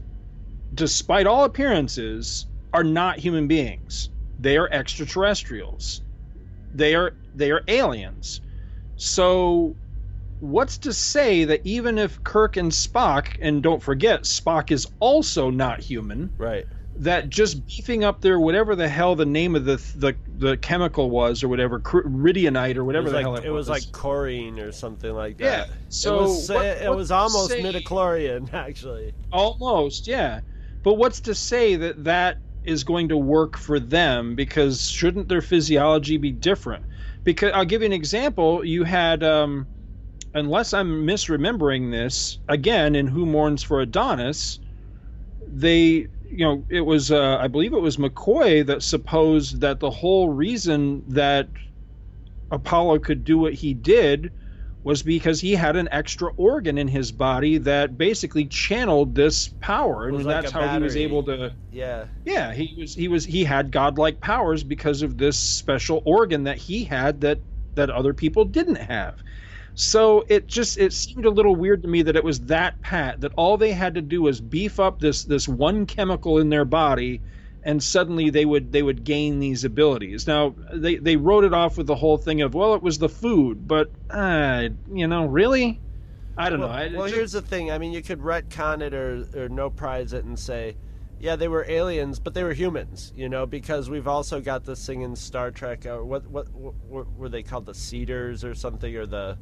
[0.76, 4.10] despite all appearances, are not human beings.
[4.40, 6.03] They are extraterrestrials.
[6.74, 8.42] They are they are aliens.
[8.96, 9.76] So
[10.40, 15.50] what's to say that even if Kirk and Spock, and don't forget, Spock is also
[15.50, 16.66] not human, Right.
[16.98, 21.10] that just beefing up their whatever the hell the name of the the, the chemical
[21.10, 23.84] was or whatever, ridionite or whatever it was the like hell it, it was like
[23.92, 25.70] chlorine or something like that.
[25.70, 29.14] Yeah, so it was, what- it was almost midichlorian actually.
[29.32, 30.42] Almost, yeah.
[30.84, 34.36] But what's to say that that is going to work for them?
[34.36, 36.84] Because shouldn't their physiology be different?
[37.24, 38.66] Because I'll give you an example.
[38.66, 39.68] You had, um,
[40.34, 44.60] unless I'm misremembering this, again in Who Mourns for Adonis,
[45.48, 49.92] they, you know, it was, uh, I believe it was McCoy that supposed that the
[49.92, 51.50] whole reason that
[52.52, 54.32] Apollo could do what he did
[54.84, 60.08] was because he had an extra organ in his body that basically channeled this power,
[60.08, 61.56] and like that's how he was able to.
[61.72, 62.08] Yeah.
[62.26, 66.58] Yeah, he was he was he had godlike powers because of this special organ that
[66.58, 67.42] he had that
[67.76, 69.24] that other people didn't have.
[69.76, 73.22] So it just it seemed a little weird to me that it was that pat
[73.22, 76.66] that all they had to do was beef up this this one chemical in their
[76.66, 77.24] body
[77.66, 80.28] and suddenly they would they would gain these abilities.
[80.28, 83.10] Now they they wrote it off with the whole thing of well it was the
[83.10, 85.80] food, but uh, you know really,
[86.38, 86.76] I don't well, know.
[86.76, 87.72] I, well, just- here's the thing.
[87.72, 90.76] I mean, you could retcon it or or no prize it and say,
[91.20, 93.14] yeah, they were aliens, but they were humans.
[93.16, 95.86] You know, because we've also got this thing in Star Trek.
[95.86, 97.66] Or what, what what were they called?
[97.66, 99.38] The Cedars or something, or the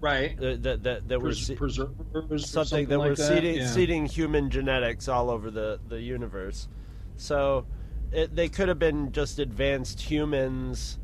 [0.00, 3.56] right that that that, that were Pres- se- preservers or something, that like were seeding
[3.56, 3.66] yeah.
[3.66, 6.68] seeding human genetics all over the the universe.
[7.18, 7.66] So
[8.12, 10.98] it, they could have been just advanced humans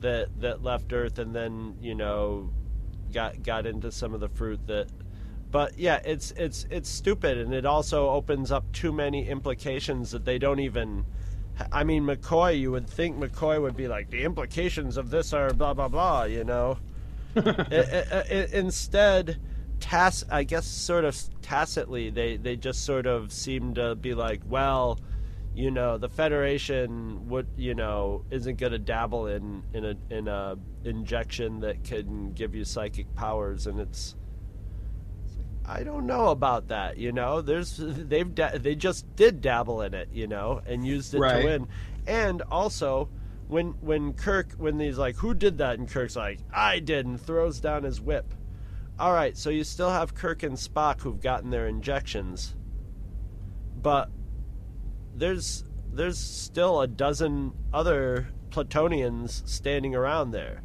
[0.00, 2.50] that that left Earth and then you know
[3.12, 4.88] got got into some of the fruit that.
[5.50, 10.24] But yeah, it's it's it's stupid, and it also opens up too many implications that
[10.24, 11.04] they don't even.
[11.70, 12.58] I mean, McCoy.
[12.58, 16.24] You would think McCoy would be like the implications of this are blah blah blah.
[16.24, 16.78] You know.
[17.36, 19.38] I- I- I- instead,
[19.78, 24.40] tac I guess sort of tacitly, they they just sort of seem to be like,
[24.48, 25.00] well,
[25.54, 30.28] you know, the Federation would, you know, isn't going to dabble in in a in
[30.28, 34.16] a injection that can give you psychic powers, and it's.
[35.64, 37.40] I don't know about that, you know.
[37.40, 41.38] There's they've da- they just did dabble in it, you know, and used it Right.
[41.40, 41.68] to win.
[42.06, 43.08] And also,
[43.46, 47.20] when when Kirk when he's like, "Who did that?" and Kirk's like, "I did," and
[47.20, 48.34] throws down his whip.
[48.98, 52.54] All right, so you still have Kirk and Spock who've gotten their injections,
[53.80, 54.10] but
[55.14, 60.62] there's there's still a dozen other Platonians standing around there.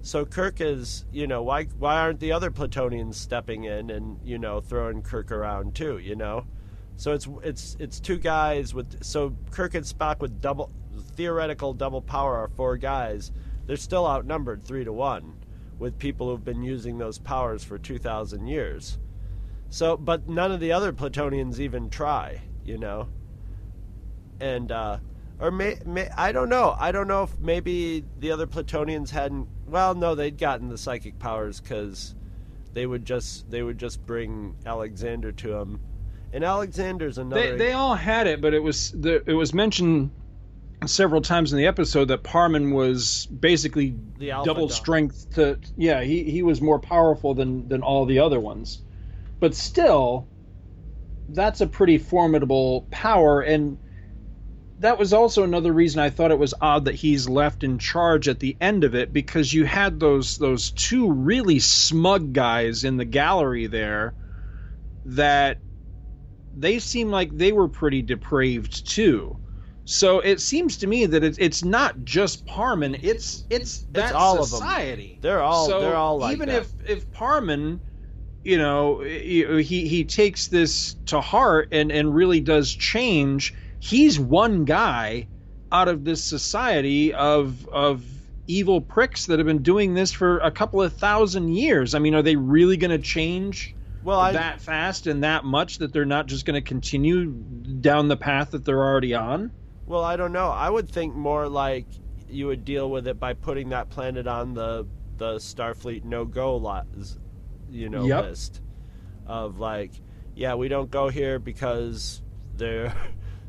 [0.00, 4.38] So Kirk is, you know, why why aren't the other Platonians stepping in and you
[4.38, 5.98] know throwing Kirk around too?
[5.98, 6.46] You know,
[6.96, 10.70] so it's it's it's two guys with so Kirk and Spock with double
[11.14, 13.32] theoretical double power are four guys.
[13.66, 15.34] They're still outnumbered three to one
[15.78, 18.98] with people who've been using those powers for two thousand years.
[19.70, 22.40] So, but none of the other Platonians even try.
[22.64, 23.08] You know.
[24.40, 24.98] And uh,
[25.40, 26.76] or may, may I don't know.
[26.78, 29.48] I don't know if maybe the other Plutonians hadn't.
[29.66, 32.14] Well, no, they'd gotten the psychic powers because
[32.72, 35.80] they would just they would just bring Alexander to him,
[36.32, 37.52] and Alexander's another.
[37.52, 40.10] They, they all had it, but it was the, it was mentioned
[40.86, 44.70] several times in the episode that Parmen was basically The double dog.
[44.70, 48.80] strength to yeah he, he was more powerful than than all the other ones
[49.40, 50.28] but still
[51.30, 53.76] that's a pretty formidable power and
[54.80, 58.28] that was also another reason I thought it was odd that he's left in charge
[58.28, 62.96] at the end of it because you had those those two really smug guys in
[62.96, 64.14] the gallery there
[65.04, 65.60] that
[66.56, 69.38] they seem like they were pretty depraved too.
[69.84, 74.34] So it seems to me that it's it's not just Parmen, it's it's that all
[74.42, 74.60] of them.
[74.60, 75.18] society.
[75.22, 76.62] They're all- So they're all like even that.
[76.62, 77.80] if if Parmen,
[78.44, 83.54] you know, he he takes this to heart and and really does change.
[83.80, 85.28] He's one guy
[85.70, 88.04] out of this society of of
[88.46, 91.94] evil pricks that have been doing this for a couple of thousand years.
[91.94, 93.74] I mean, are they really going to change?
[94.02, 98.08] Well, I- that fast and that much that they're not just going to continue down
[98.08, 99.50] the path that they're already on.
[99.86, 100.48] Well, I don't know.
[100.48, 101.86] I would think more like
[102.30, 104.86] you would deal with it by putting that planet on the
[105.18, 106.86] the Starfleet no go lot,
[107.70, 108.24] you know, Yep.
[108.24, 108.62] list
[109.26, 109.90] of like,
[110.36, 112.22] yeah, we don't go here because
[112.56, 112.94] they're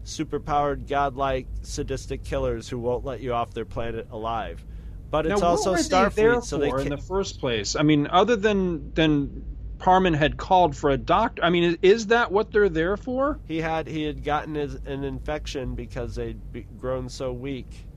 [0.09, 4.63] superpowered, godlike, sadistic killers who won't let you off their planet alive.
[5.11, 7.39] But it's now, also what were they there Starfleet, so they for in the first
[7.39, 7.75] place.
[7.75, 9.43] I mean, other than than
[9.79, 11.43] Parmen had called for a doctor.
[11.43, 13.39] I mean, is, that what they're there for?
[13.47, 17.87] He had he had gotten his, an infection because they'd be, grown so weak,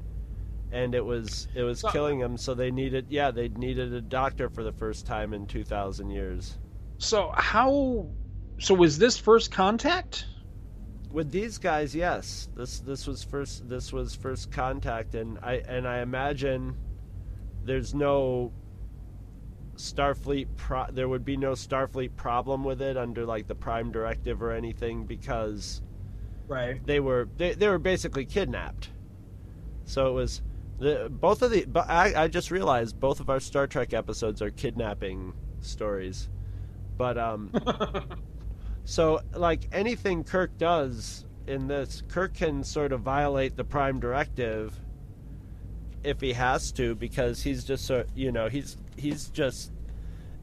[0.70, 2.38] and it was it was killing him.
[2.38, 6.10] So they needed yeah they needed a doctor for the first time in two thousand
[6.10, 6.56] years.
[6.98, 8.06] So how?
[8.58, 10.26] So was this first contact?
[11.12, 15.86] With these guys, yes, this this was first this was first contact, and I and
[15.86, 16.74] I imagine
[17.64, 18.52] there's no
[19.76, 24.42] Starfleet pro- there would be no Starfleet problem with it under like the Prime Directive
[24.42, 25.82] or anything because
[26.48, 28.90] right they were they, they were basically kidnapped.
[29.84, 30.42] So it was
[30.78, 34.40] the both of the but I, I just realized both of our Star Trek episodes
[34.40, 36.28] are kidnapping stories.
[36.96, 37.50] But um
[38.84, 44.78] so like anything Kirk does in this Kirk can sort of violate the prime directive
[46.04, 49.70] if he has to because he's just so you know he's he's just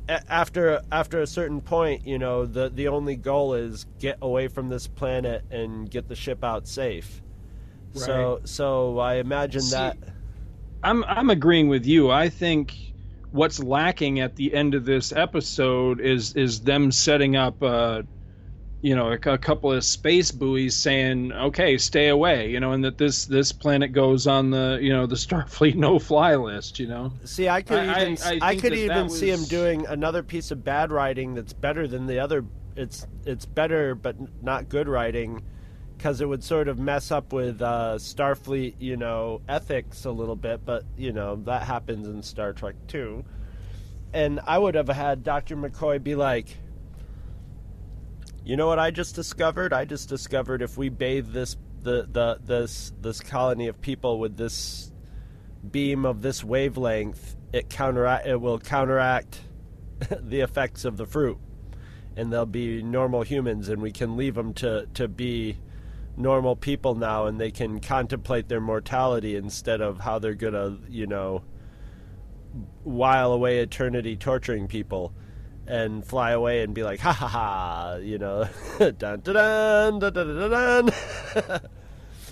[0.08, 4.70] after after a certain point you know the the only goal is get away from
[4.70, 7.22] this planet and get the ship out safe
[7.94, 8.48] so Right.
[8.48, 9.98] so i imagine See, that
[10.84, 12.10] I'm I'm agreeing with you.
[12.10, 12.74] I think
[13.32, 18.04] what's lacking at the end of this episode is is them setting up uh
[18.82, 22.84] you know a, a couple of space buoys saying okay stay away you know and
[22.84, 26.88] that this this planet goes on the you know the starfleet no fly list you
[26.88, 29.44] know See, I could I- even I- I I, could that even that see him
[29.46, 32.46] doing another piece of bad writing that's better than the other.
[32.76, 35.44] It's it's better, but not good writing,
[35.98, 40.38] because it would sort of mess up with uh, Starfleet, you know, ethics a little
[40.38, 40.64] bit.
[40.66, 43.26] But you know that happens in Star Trek too.
[44.14, 46.56] And I would have had Doctor McCoy be like,
[48.50, 49.74] you know what I just discovered?
[49.74, 54.38] I just discovered if we bathe this the the this this colony of people with
[54.38, 54.92] this
[55.70, 59.42] beam of this wavelength, it counteract it will counteract
[60.20, 61.38] the effects of the fruit,
[62.16, 65.60] and they'll be normal humans, and we can leave them to to be
[66.18, 71.06] normal people now, and they can contemplate their mortality instead of how they're gonna you
[71.06, 71.44] know
[72.84, 75.14] while away eternity torturing people.
[75.70, 80.14] And fly away and be like, ha ha ha, you know, dun dun dun dun
[80.14, 80.92] dun dun.
[81.36, 81.62] dun.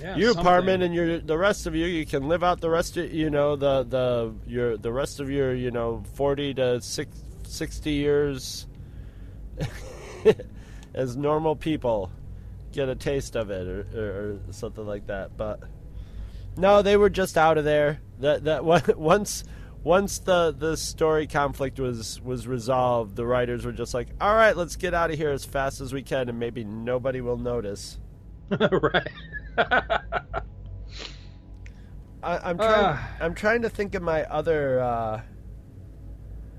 [0.01, 0.43] Yeah, you something.
[0.45, 3.29] Parmen and your the rest of you you can live out the rest of you
[3.29, 8.67] know the the your the rest of your you know 40 to six, 60 years
[10.93, 12.11] as normal people
[12.71, 15.61] get a taste of it or, or, or something like that but
[16.57, 19.43] no they were just out of there that that once
[19.87, 24.57] once the the story conflict was was resolved the writers were just like all right
[24.57, 27.97] let's get out of here as fast as we can and maybe nobody will notice
[28.59, 29.07] right
[32.27, 32.85] I, I'm trying.
[32.85, 33.11] Ah.
[33.21, 34.81] I'm trying to think of my other.
[34.81, 35.21] Uh,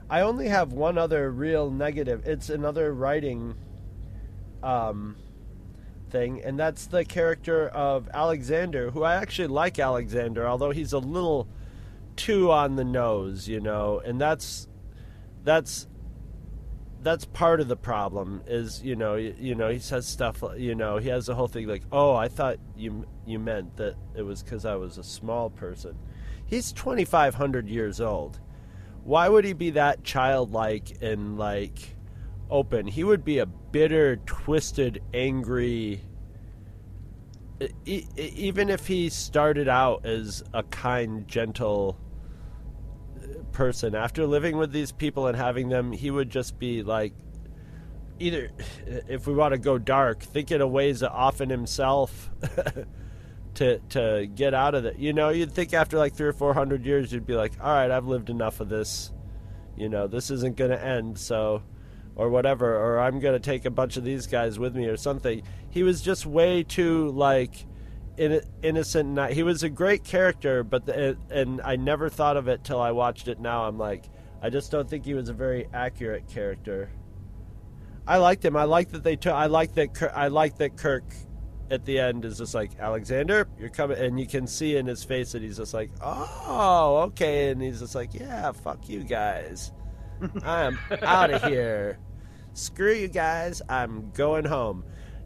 [0.08, 2.26] I only have one other real negative.
[2.26, 3.54] It's another writing
[4.62, 5.16] um,
[6.10, 10.98] thing, and that's the character of Alexander, who I actually like Alexander, although he's a
[10.98, 11.48] little
[12.18, 14.02] too on the nose, you know.
[14.04, 14.68] And that's
[15.44, 15.88] that's
[17.00, 20.74] that's part of the problem is you know you, you know he says stuff you
[20.74, 24.22] know he has the whole thing like oh I thought you you meant that it
[24.22, 25.96] was because I was a small person.
[26.44, 28.40] He's twenty five hundred years old.
[29.04, 31.96] Why would he be that childlike and like
[32.50, 32.86] open?
[32.86, 36.02] He would be a bitter, twisted, angry.
[37.86, 41.98] even if he started out as a kind, gentle
[43.58, 43.96] person.
[43.96, 47.12] After living with these people and having them he would just be like
[48.20, 48.50] either
[48.86, 52.30] if we want to go dark thinking of ways to offen himself
[53.54, 56.54] to to get out of it you know you'd think after like three or four
[56.54, 59.12] hundred years you'd be like all right i've lived enough of this.
[59.76, 61.64] You know this isn't going to end so
[62.14, 64.96] or whatever or i'm going to take a bunch of these guys with me or
[64.96, 65.42] something.
[65.70, 67.66] He was just way too like
[68.18, 72.48] in, innocent not he was a great character but the, and i never thought of
[72.48, 73.64] it till i watched it now.
[73.64, 74.04] I'm like
[74.42, 76.90] i just don't think he was a very accurate character.
[78.06, 78.56] I liked him.
[78.56, 81.04] I like that they took i like that Kirk, i like that kirk
[81.70, 85.04] at the end is just like alexander you're coming and you can see in his
[85.04, 89.72] face that he's just like oh okay and he's just like yeah fuck you guys.
[90.44, 91.98] I'm out of here.
[92.54, 93.62] Screw you guys.
[93.68, 94.84] I'm going home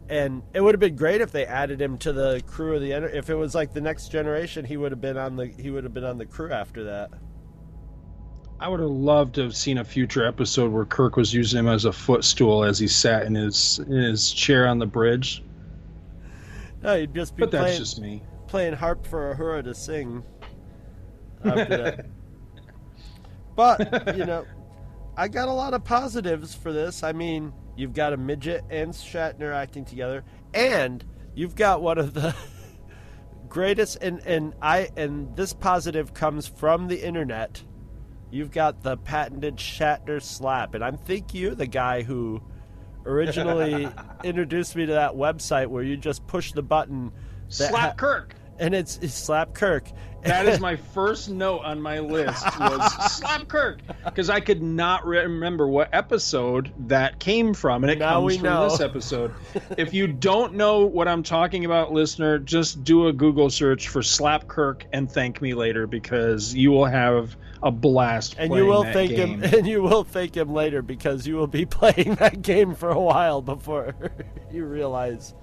[0.09, 2.91] and it would have been great if they added him to the crew of the
[2.91, 5.83] if it was like the next generation he would have been on the he would
[5.83, 7.11] have been on the crew after that
[8.59, 11.67] I would have loved to have seen a future episode where Kirk was using him
[11.67, 15.43] as a footstool as he sat in his in his chair on the bridge.
[16.81, 18.23] no he'd just be But that's playing, just me.
[18.47, 20.23] playing harp for Uhura to sing
[21.43, 22.05] after that
[23.55, 24.45] but you know
[25.17, 28.91] I got a lot of positives for this I mean you've got a midget and
[28.93, 31.03] Shatner acting together and
[31.35, 32.35] you've got one of the
[33.49, 37.63] greatest and and I and this positive comes from the internet.
[38.31, 42.41] You've got the patented Shatner slap, and I'm think you're the guy who
[43.05, 43.87] originally
[44.23, 47.11] introduced me to that website where you just push the button.
[47.49, 48.35] that Slap ha- Kirk.
[48.59, 49.89] And it's, it's slap Kirk.
[50.23, 55.05] That is my first note on my list was slap Kirk because I could not
[55.05, 58.69] re- remember what episode that came from, and it Now comes we from know.
[58.69, 59.33] this episode.
[59.77, 64.01] if you don't know what I'm talking about, listener, just do a Google search for
[64.01, 68.35] slap Kirk and thank me later because you will have a blast.
[68.37, 69.41] and you will thank game.
[69.41, 72.89] him and you will thank him later because you will be playing that game for
[72.89, 73.95] a while before
[74.51, 75.33] you realize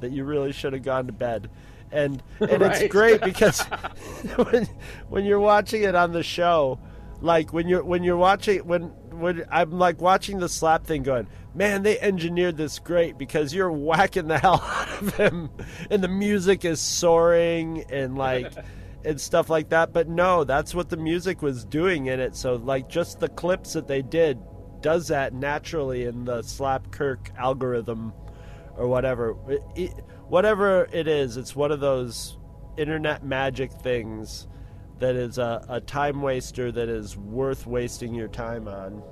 [0.00, 1.48] that you really should have gone to bed
[1.92, 3.60] and and it's great because
[4.50, 4.66] when
[5.08, 6.78] when you're watching it on the show
[7.20, 8.84] like when you're when you're watching when
[9.18, 13.72] when I'm like watching the slap thing going man they engineered this great because you're
[13.72, 15.50] whacking the hell out of him
[15.90, 18.52] and the music is soaring and like
[19.04, 19.92] and stuff like that.
[19.92, 22.34] But no, that's what the music was doing in it.
[22.34, 24.38] So like just the clips that they did
[24.80, 28.12] does that naturally in the Slap Kirk algorithm
[28.76, 29.36] or whatever.
[29.48, 32.38] It- it- whatever it is, it's one of those
[32.76, 34.46] internet magic things
[34.98, 39.02] that is a, a time waster that is worth wasting your time on.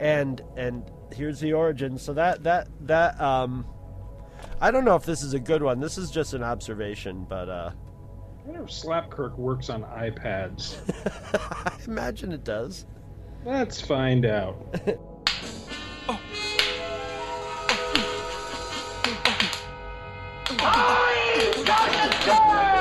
[0.00, 1.98] And and here's the origin.
[1.98, 3.66] So that that that um
[4.60, 5.80] I don't know if this is a good one.
[5.80, 7.70] This is just an observation, but uh
[8.44, 10.78] I wonder if Slapkirk works on iPads.
[11.66, 12.86] I imagine it does.
[13.44, 14.56] Let's find out.
[20.62, 20.76] Look
[22.28, 22.71] at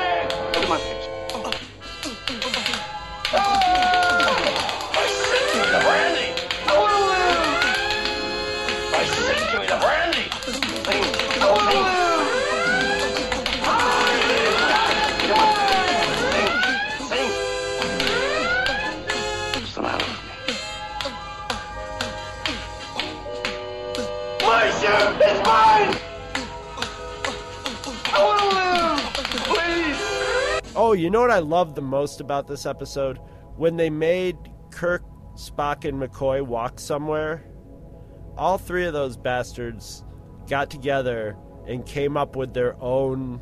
[30.92, 33.18] Oh, you know what I love the most about this episode?
[33.56, 34.36] When they made
[34.72, 35.02] Kirk,
[35.36, 37.46] Spock, and McCoy walk somewhere,
[38.36, 40.04] all three of those bastards
[40.50, 43.40] got together and came up with their own,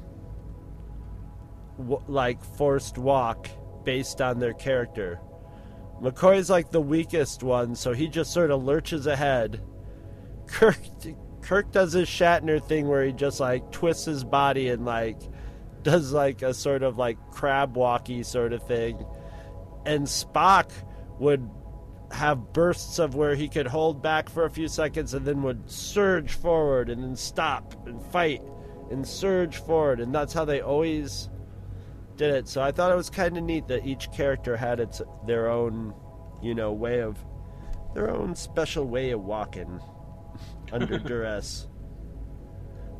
[2.07, 3.49] like, forced walk
[3.83, 5.19] based on their character.
[6.03, 9.59] McCoy's like the weakest one, so he just sort of lurches ahead.
[10.45, 10.77] Kirk
[11.41, 15.19] Kirk does his Shatner thing where he just like twists his body and like
[15.83, 19.05] does like a sort of like crab walky sort of thing.
[19.85, 20.71] And Spock
[21.19, 21.49] would
[22.11, 25.69] have bursts of where he could hold back for a few seconds and then would
[25.69, 28.41] surge forward and then stop and fight
[28.89, 31.29] and surge forward and that's how they always
[32.15, 32.47] did it.
[32.47, 35.93] So I thought it was kind of neat that each character had its their own,
[36.41, 37.23] you know, way of
[37.93, 39.79] their own special way of walking.
[40.71, 41.67] under duress.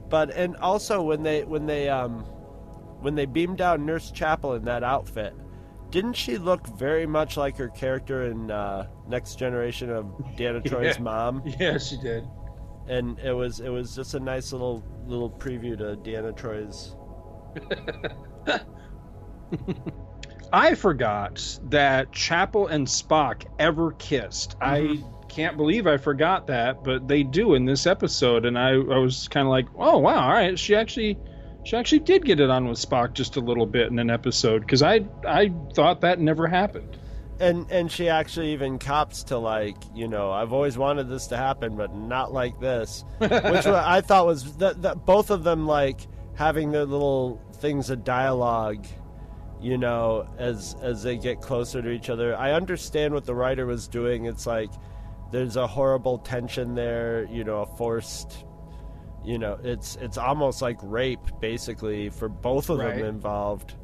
[0.10, 2.26] But and also when they when they um
[3.02, 5.34] when they beamed down Nurse Chapel in that outfit,
[5.90, 10.06] didn't she look very much like her character in uh, Next Generation of
[10.38, 11.04] Deanna Troi's Yeah.
[11.04, 11.42] mom?
[11.60, 12.28] Yeah, she did.
[12.88, 16.96] And it was it was just a nice little little preview to Deanna Troi's.
[20.52, 24.56] I forgot that Chapel and Spock ever kissed.
[24.62, 28.98] I can't believe I forgot that, but they do in this episode, and I, I
[28.98, 31.20] was kind of like, oh wow, all right, she actually,
[31.64, 34.62] she actually did get it on with Spock just a little bit in an episode
[34.62, 36.98] because I I thought that never happened.
[37.40, 41.38] And and she actually even cops to like you know I've always wanted this to
[41.38, 46.02] happen but not like this, which I thought was that, that both of them like
[46.36, 48.86] having their little things of dialogue,
[49.62, 52.36] you know, as as they get closer to each other.
[52.36, 54.26] I understand what the writer was doing.
[54.26, 54.70] It's like
[55.32, 58.46] there's a horrible tension there, you know, a forced,
[59.24, 62.96] you know, it's it's almost like rape basically for both of Right.
[62.98, 63.76] them involved.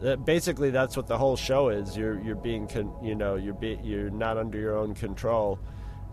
[0.00, 1.96] That basically that's what the whole show is.
[1.96, 5.58] You're you're being con- you know you're be- you're not under your own control,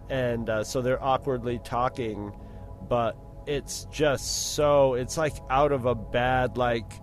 [0.10, 2.32] and uh, so they're awkwardly talking,
[2.88, 3.18] but
[3.48, 6.94] it's just so it's like out of a bad like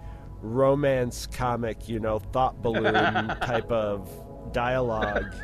[0.40, 4.08] romance comic, you know, thought balloon type of
[4.52, 5.34] dialogue.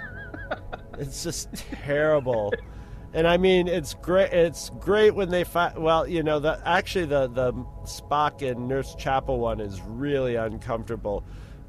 [0.98, 1.52] It's just
[1.84, 2.52] terrible.
[3.14, 4.32] And I mean, it's great.
[4.32, 5.78] It's great when they find.
[5.78, 7.52] Well, you know, the actually the the
[7.84, 11.24] Spock and Nurse Chapel one is really uncomfortable,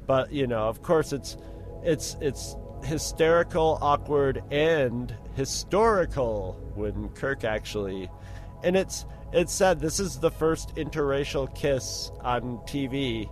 [0.08, 1.36] but you know, of course, it's
[1.84, 8.10] it's it's hysterical, awkward, and historical when Kirk actually,
[8.64, 13.30] and it's it's said this is the first interracial kiss on TV.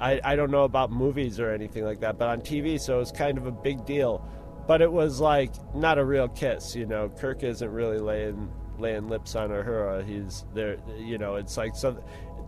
[0.00, 2.98] I, I don't know about movies or anything like that, but on TV, so it
[3.00, 4.26] was kind of a big deal.
[4.66, 7.08] But it was like not a real kiss, you know.
[7.08, 10.04] Kirk isn't really laying laying lips on Uhura.
[10.04, 11.36] He's there, you know.
[11.36, 11.98] It's like some,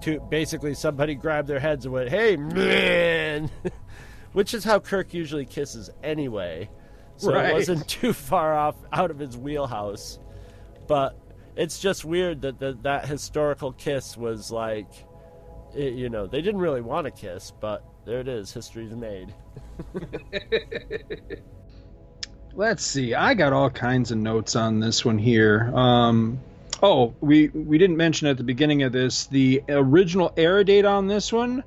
[0.02, 3.50] to basically somebody grabbed their heads and went, "Hey, man,"
[4.32, 6.68] which is how Kirk usually kisses anyway.
[7.16, 7.50] So Right.
[7.50, 10.18] it wasn't too far off out of his wheelhouse.
[10.86, 11.16] But
[11.56, 14.88] it's just weird that that, that historical kiss was like,
[15.74, 18.52] it, you know, they didn't really want to kiss, but there it is.
[18.52, 19.34] History's made.
[22.58, 23.14] Let's see.
[23.14, 25.70] I got all kinds of notes on this one here.
[25.72, 26.40] Um,
[26.82, 31.06] oh, we we didn't mention at the beginning of this the original air date on
[31.06, 31.62] this one.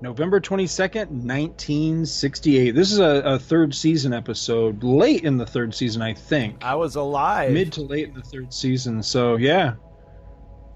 [0.00, 2.72] November 22nd, 1968.
[2.72, 6.64] This is a, a third season episode, late in the third season, I think.
[6.64, 7.52] I was alive.
[7.52, 9.04] Mid to late in the third season.
[9.04, 9.74] So, yeah.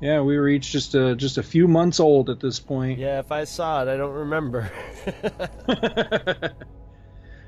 [0.00, 2.98] Yeah, we were each just a, just a few months old at this point.
[2.98, 4.70] Yeah, if I saw it, I don't remember.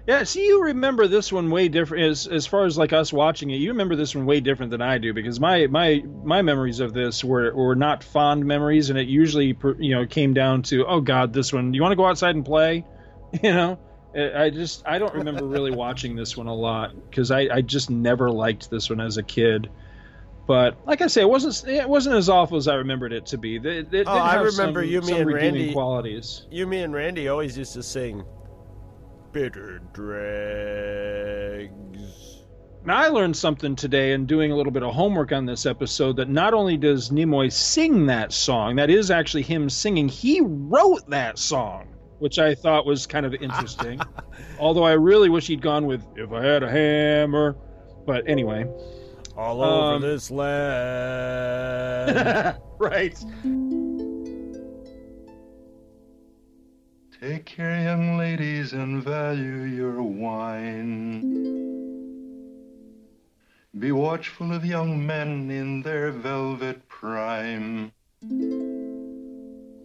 [0.08, 3.50] Yeah, see, you remember this one way different as as far as like us watching
[3.50, 3.56] it.
[3.56, 6.94] You remember this one way different than I do because my my my memories of
[6.94, 11.02] this were were not fond memories, and it usually you know came down to oh
[11.02, 11.74] god, this one.
[11.74, 12.86] You want to go outside and play?
[13.42, 13.78] You know,
[14.16, 17.90] I just I don't remember really watching this one a lot because I I just
[17.90, 19.68] never liked this one as a kid.
[20.48, 23.36] But like I say, it wasn't it wasn't as awful as I remembered it to
[23.36, 23.56] be.
[23.56, 25.74] It, it oh, I remember some, you, me, and Randy.
[25.74, 26.46] qualities.
[26.50, 28.24] You, me, and Randy always used to sing
[29.30, 30.86] "Bitter Dregs."
[32.86, 36.16] Now, I learned something today in doing a little bit of homework on this episode
[36.16, 41.06] that not only does Nimoy sing that song, that is actually him singing, he wrote
[41.10, 44.00] that song, which I thought was kind of interesting.
[44.58, 47.54] Although I really wish he'd gone with If I Had a Hammer.
[48.06, 48.64] But anyway.
[49.38, 50.58] All over Um, this land.
[52.78, 53.16] right.
[57.20, 61.22] Take care, young ladies, and value your wine.
[63.78, 67.92] Be watchful of young men in their velvet prime.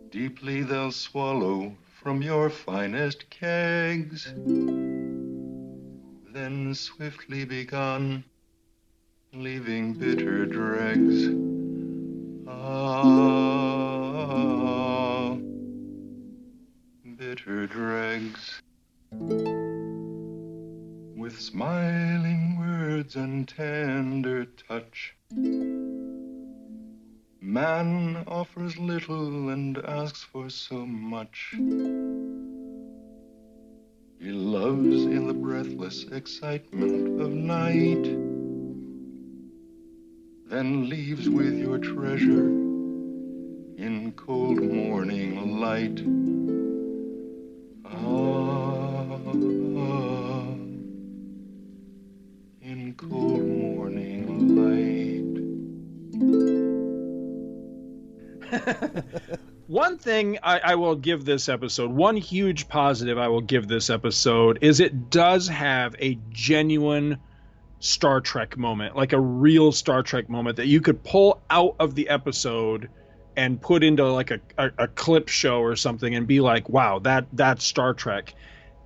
[0.10, 4.34] Deeply they'll swallow from your finest kegs.
[6.34, 8.24] Then swiftly be gone,
[9.34, 11.28] leaving bitter dregs.
[12.48, 13.34] Ah,
[17.18, 18.62] bitter dregs.
[21.18, 25.16] With smiling words and tender touch,
[27.42, 31.56] man offers little and asks for so much.
[34.20, 38.33] He loves in the breathless excitement of night,
[40.54, 42.46] then leaves with your treasure
[43.76, 46.00] in cold morning light.
[47.84, 49.16] Ah,
[52.62, 54.28] in cold morning
[58.52, 59.02] light.
[59.66, 63.90] one thing I, I, will give this episode, one huge positive I will give this
[63.90, 67.18] episode is it does have a genuine
[67.84, 71.96] Star Trek moment, like a real Star Trek moment that you could pull out of
[71.96, 72.90] the episode
[73.36, 77.00] and put into like a, a, a clip show or something and be like, wow,
[77.00, 78.36] that that's Star Trek.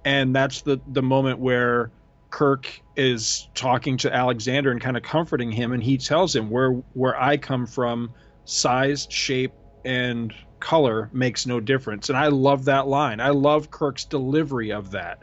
[0.03, 1.91] And that's the the moment where
[2.31, 6.71] Kirk is talking to Alexander and kind of comforting him, and he tells him where
[6.93, 8.11] where I come from,
[8.45, 9.53] size, shape,
[9.85, 12.09] and color makes no difference.
[12.09, 13.19] And I love that line.
[13.19, 15.21] I love Kirk's delivery of that.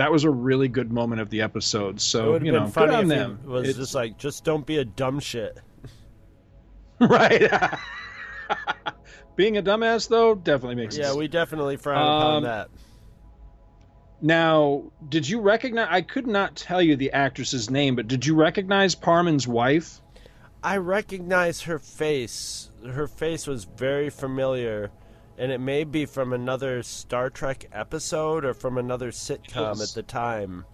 [0.00, 2.00] That was a really good moment of the episode.
[2.00, 3.38] So you know, good on them.
[3.44, 5.58] it was It's- just like, just don't be a dumb shit.
[6.98, 7.42] right.
[9.36, 11.16] Being a dumbass though definitely makes Yeah, sense.
[11.18, 12.68] we definitely frown upon Um, that.
[14.22, 15.88] Now, did you recognize?
[15.90, 20.00] I could not tell you the actress's name, but did you recognize Parmen's wife?
[20.62, 22.70] I recognize her face.
[22.86, 24.90] Her face was very familiar,
[25.40, 30.02] and it may be from another Star Trek episode or from another sitcom at the
[30.02, 30.66] time.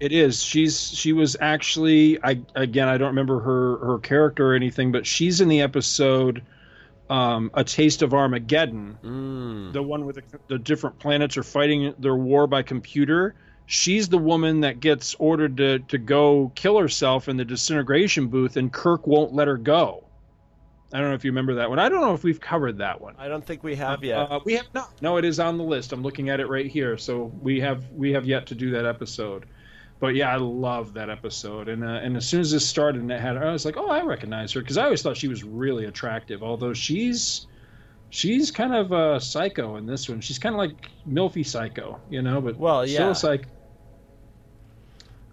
[0.00, 0.42] It is.
[0.42, 2.18] She's she was actually.
[2.22, 6.42] I again, I don't remember her her character or anything, but she's in the episode,
[7.08, 9.72] um, "A Taste of Armageddon," Mm.
[9.72, 13.36] the one with the, the different planets are fighting their war by computer.
[13.66, 18.56] She's the woman that gets ordered to to go kill herself in the disintegration booth,
[18.56, 20.03] and Kirk won't let her go.
[20.94, 21.80] I don't know if you remember that one.
[21.80, 23.16] I don't know if we've covered that one.
[23.18, 24.16] I don't think we have yet.
[24.16, 24.92] Uh, we have not.
[25.02, 25.92] No, it is on the list.
[25.92, 26.96] I'm looking at it right here.
[26.96, 29.46] So we have we have yet to do that episode.
[29.98, 31.68] But yeah, I love that episode.
[31.68, 33.76] And uh, and as soon as this started and it had her, I was like,
[33.76, 36.44] oh, I recognize her because I always thought she was really attractive.
[36.44, 37.48] Although she's
[38.10, 40.20] she's kind of a psycho in this one.
[40.20, 42.40] She's kind of like milfy psycho, you know.
[42.40, 43.10] But Well, still yeah.
[43.10, 43.48] a psych.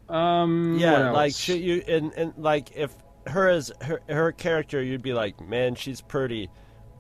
[0.10, 2.96] Um, yeah, like she, you and and like if
[3.28, 6.50] her as her her character, you'd be like, man, she's pretty,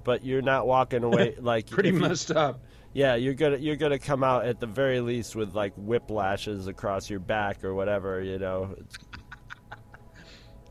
[0.03, 2.61] but you're not walking away like pretty you- messed up.
[2.93, 7.09] Yeah, you're gonna you're gonna come out at the very least with like whiplashes across
[7.09, 8.75] your back or whatever, you know.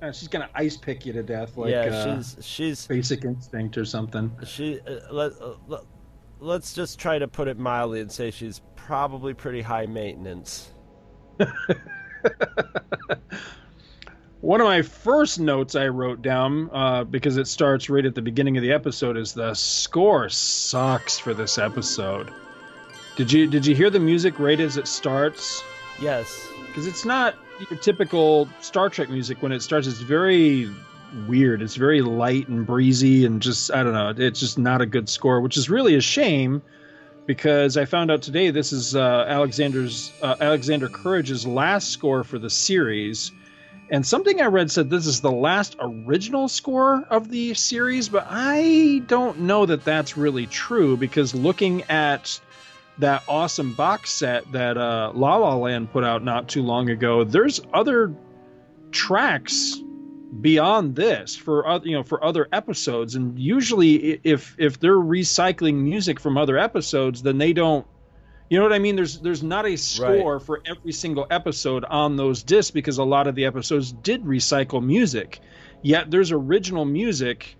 [0.02, 3.76] Uh, she's gonna ice pick you to death, like yeah, uh, she's she's Basic Instinct
[3.76, 4.34] or something.
[4.46, 4.80] she.
[4.80, 5.82] Uh, let, uh, let,
[6.38, 10.70] let's just try to put it mildly and say she's probably pretty high maintenance.
[14.40, 18.22] One of my first notes I wrote down uh, because it starts right at the
[18.22, 22.32] beginning of the episode is the score sucks for this episode.
[23.16, 25.62] Did you did you hear the music right as it starts?
[26.00, 27.34] Yes, Because it's not
[27.68, 29.42] your typical Star Trek music.
[29.42, 30.70] When it starts, it's very
[31.28, 31.60] weird.
[31.60, 34.14] It's very light and breezy, and just I don't know.
[34.16, 36.62] It's just not a good score, which is really a shame.
[37.26, 42.38] Because I found out today this is uh, Alexander's uh, Alexander Courage's last score for
[42.38, 43.30] the series,
[43.90, 48.26] and something I read said this is the last original score of the series, but
[48.28, 52.40] I don't know that that's really true because looking at
[52.98, 57.24] that awesome box set that uh, La La Land put out not too long ago,
[57.24, 58.14] there's other
[58.92, 59.76] tracks
[60.40, 63.16] beyond this for other you know for other episodes.
[63.16, 67.84] And usually if if they're recycling music from other episodes then they don't
[68.50, 68.96] you know what i mean?
[68.96, 73.28] There's there's not a score for every single episode on those discs because a lot
[73.28, 75.40] of the episodes did recycle music.
[75.82, 77.56] Yet there's original music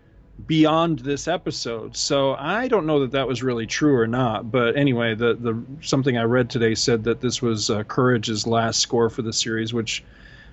[0.47, 1.97] beyond this episode.
[1.97, 5.65] So i don't know that that was really true or not but anyway the the
[5.81, 9.73] something i read today said that this was uh, courage's last score for the series
[9.73, 10.03] which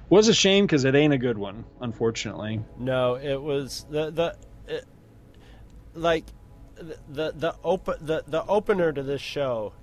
[0.10, 2.62] was a shame because it ain't a good one unfortunately.
[2.78, 4.36] No, it was the the
[4.68, 4.86] it,
[5.96, 6.26] like
[6.78, 9.74] the the open the the opener to this show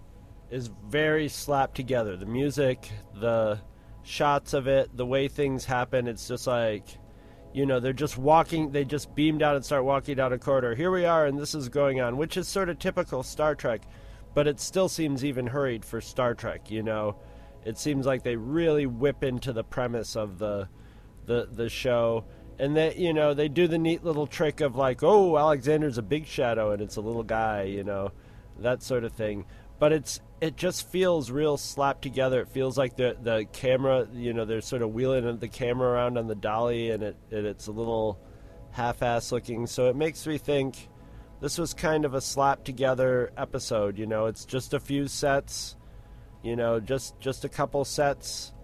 [0.50, 2.16] is very slapped together.
[2.16, 3.60] The music, the
[4.02, 6.98] shots of it, the way things happen, it's just like
[7.52, 10.74] you know, they're just walking they just beam down and start walking down a corridor.
[10.74, 13.82] Here we are and this is going on, which is sort of typical Star Trek,
[14.34, 17.16] but it still seems even hurried for Star Trek, you know.
[17.64, 20.68] It seems like they really whip into the premise of the
[21.26, 22.24] the the show
[22.58, 26.02] and that you know they do the neat little trick of like oh alexander's a
[26.02, 28.12] big shadow and it's a little guy you know
[28.58, 29.44] that sort of thing
[29.84, 32.40] but it's it just feels real slapped together.
[32.40, 36.16] It feels like the the camera you know they're sort of wheeling the camera around
[36.16, 38.18] on the dolly and it it's a little
[38.70, 39.66] half-ass looking.
[39.66, 40.88] So it makes me think
[41.42, 44.24] this was kind of a slap together episode you know?
[44.24, 45.76] It's just a few sets
[46.42, 48.54] you know just just a couple sets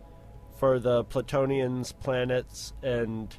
[0.58, 3.36] for the Plutonians planets and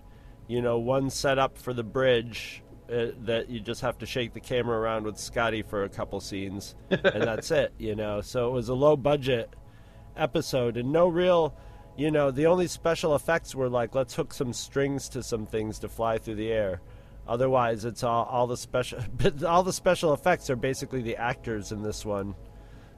[0.47, 2.61] you know one setup for the bridge
[2.92, 6.20] uh, that you just have to shake the camera around with Scotty for a couple
[6.20, 9.54] scenes and that's it you know so it was a low budget
[10.18, 11.56] episode and no real
[11.98, 15.80] you know the only special effects were like let's hook some strings to some things
[15.80, 16.82] to fly through the air
[17.28, 19.00] Otherwise, it's all, all the special
[19.48, 22.36] all the special effects are basically the actors in this one.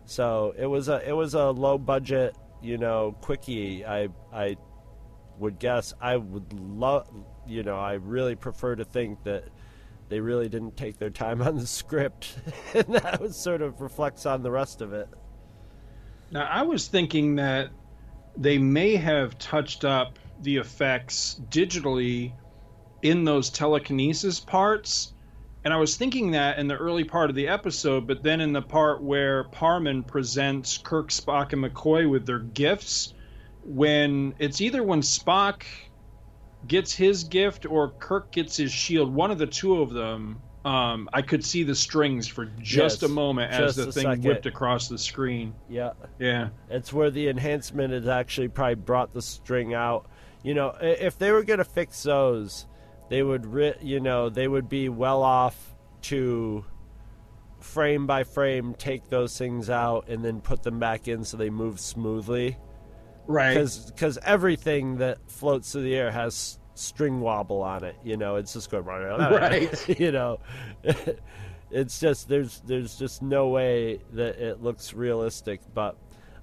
[0.06, 3.86] So it was a it was a low budget, you know, quickie.
[3.86, 4.58] I I
[5.40, 7.08] would guess I would love,
[7.46, 9.44] you know, I really prefer to think that
[10.14, 12.38] they really didn't take their time on the script,
[12.76, 15.10] and that was sort of reflects on the rest of it.
[16.30, 17.72] Now I was thinking that
[18.38, 22.34] they may have touched up the effects digitally
[23.02, 25.14] in those telekinesis parts.
[25.64, 28.54] And I was thinking that in the early part of the episode, but then in
[28.54, 33.16] the part where Parmen presents Kirk, Spock, and McCoy with their gifts,
[33.66, 35.64] when it's either when Spock
[36.68, 41.10] gets his gift or Kirk gets his shield, one of the two of them, um,
[41.12, 44.24] I could see the strings for just Yes, a moment as the thing second.
[44.24, 45.54] whipped across the screen.
[45.70, 45.92] Yeah.
[46.20, 46.50] Yeah.
[46.70, 50.08] It's where the enhancement has actually probably brought the string out.
[50.42, 52.66] You know, if they were going to fix those,
[53.10, 56.64] they would, ri- you know, they would be well off to
[57.60, 61.50] frame by frame take those things out and then put them back in so they
[61.50, 62.58] move smoothly.
[63.28, 63.54] Right.
[63.54, 67.96] Because everything that floats through the air has string wobble on it.
[68.04, 70.00] You know, it's just going Right.
[70.00, 70.40] you know,
[71.72, 75.62] it's just there's there's just no way that it looks realistic.
[75.74, 75.98] But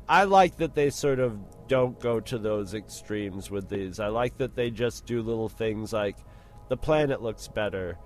[0.08, 4.00] I like that they sort of don't go to those extremes with these.
[4.00, 6.16] I like that they just do little things like
[6.68, 7.98] the planet looks better.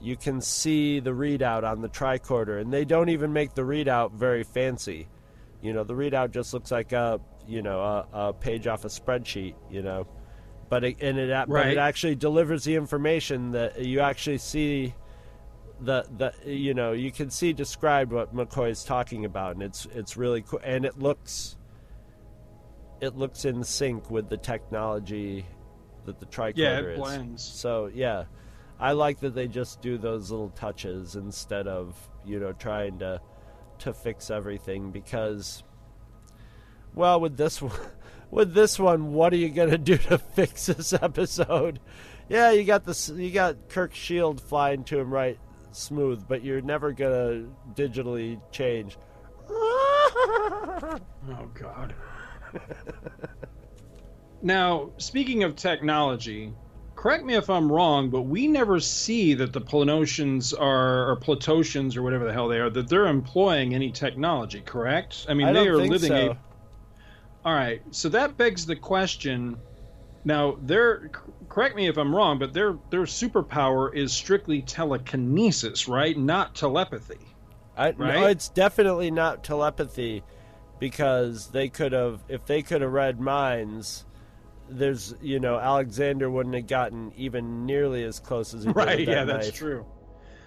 [0.00, 4.12] You can see the readout on the tricorder, and they don't even make the readout
[4.12, 5.08] very fancy.
[5.60, 8.88] You know, the readout just looks like a you know a, a page off a
[8.88, 9.54] spreadsheet.
[9.70, 10.06] You know,
[10.68, 14.94] but it, and it a- but it actually delivers the information that you actually see.
[15.80, 19.86] The the you know you can see described what McCoy is talking about, and it's
[19.86, 21.56] it's really cool, and it looks
[23.00, 25.44] it looks in sync with the technology
[26.04, 26.98] that the tricorder is Yeah, it is.
[26.98, 27.42] blends.
[27.42, 28.24] So yeah,
[28.78, 33.20] I like that they just do those little touches instead of you know trying to
[33.80, 35.64] to fix everything because
[36.94, 37.72] well with this one
[38.30, 41.80] with this one what are you gonna do to fix this episode?
[42.28, 45.38] Yeah, you got this you got Kirk Shield flying to him right
[45.72, 48.98] smooth, but you're never gonna digitally change.
[51.28, 51.94] Oh God.
[54.42, 56.52] now, speaking of technology,
[56.96, 61.96] correct me if I'm wrong, but we never see that the Planosians are or Platosians
[61.96, 64.60] or whatever the hell they are that they're employing any technology.
[64.60, 65.26] Correct?
[65.28, 66.30] I mean, I they are living so.
[66.32, 66.38] a.
[67.44, 69.56] All right, so that begs the question.
[70.24, 71.10] Now, their
[71.48, 76.16] correct me if I'm wrong, but their their superpower is strictly telekinesis, right?
[76.16, 77.18] Not telepathy.
[77.76, 80.22] I, No, it's definitely not telepathy
[80.78, 84.04] because they could have, if they could have read minds,
[84.68, 89.06] there's, you know, Alexander wouldn't have gotten even nearly as close as he did Right,
[89.06, 89.86] yeah, that that's true.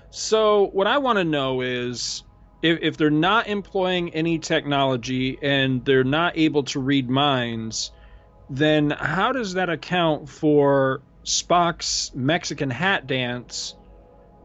[0.10, 2.24] So, what I want to know is
[2.66, 7.92] if, if they're not employing any technology and they're not able to read minds,
[8.50, 13.76] then how does that account for Spock's Mexican hat dance?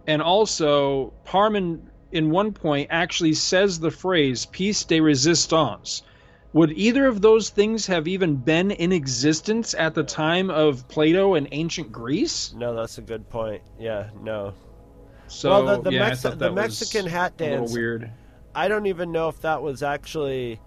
[0.07, 1.81] And also, Parmen,
[2.13, 6.03] in one point, actually says the phrase piece de resistance.
[6.53, 11.35] Would either of those things have even been in existence at the time of Plato
[11.35, 12.53] and ancient Greece?
[12.55, 13.63] No, that's a good point.
[13.79, 14.53] Yeah, no.
[15.31, 17.73] So, well, the, the, yeah, I Mex- thought the Mexican hat dance.
[17.73, 18.11] weird.
[18.55, 20.61] I don't even know if that was actually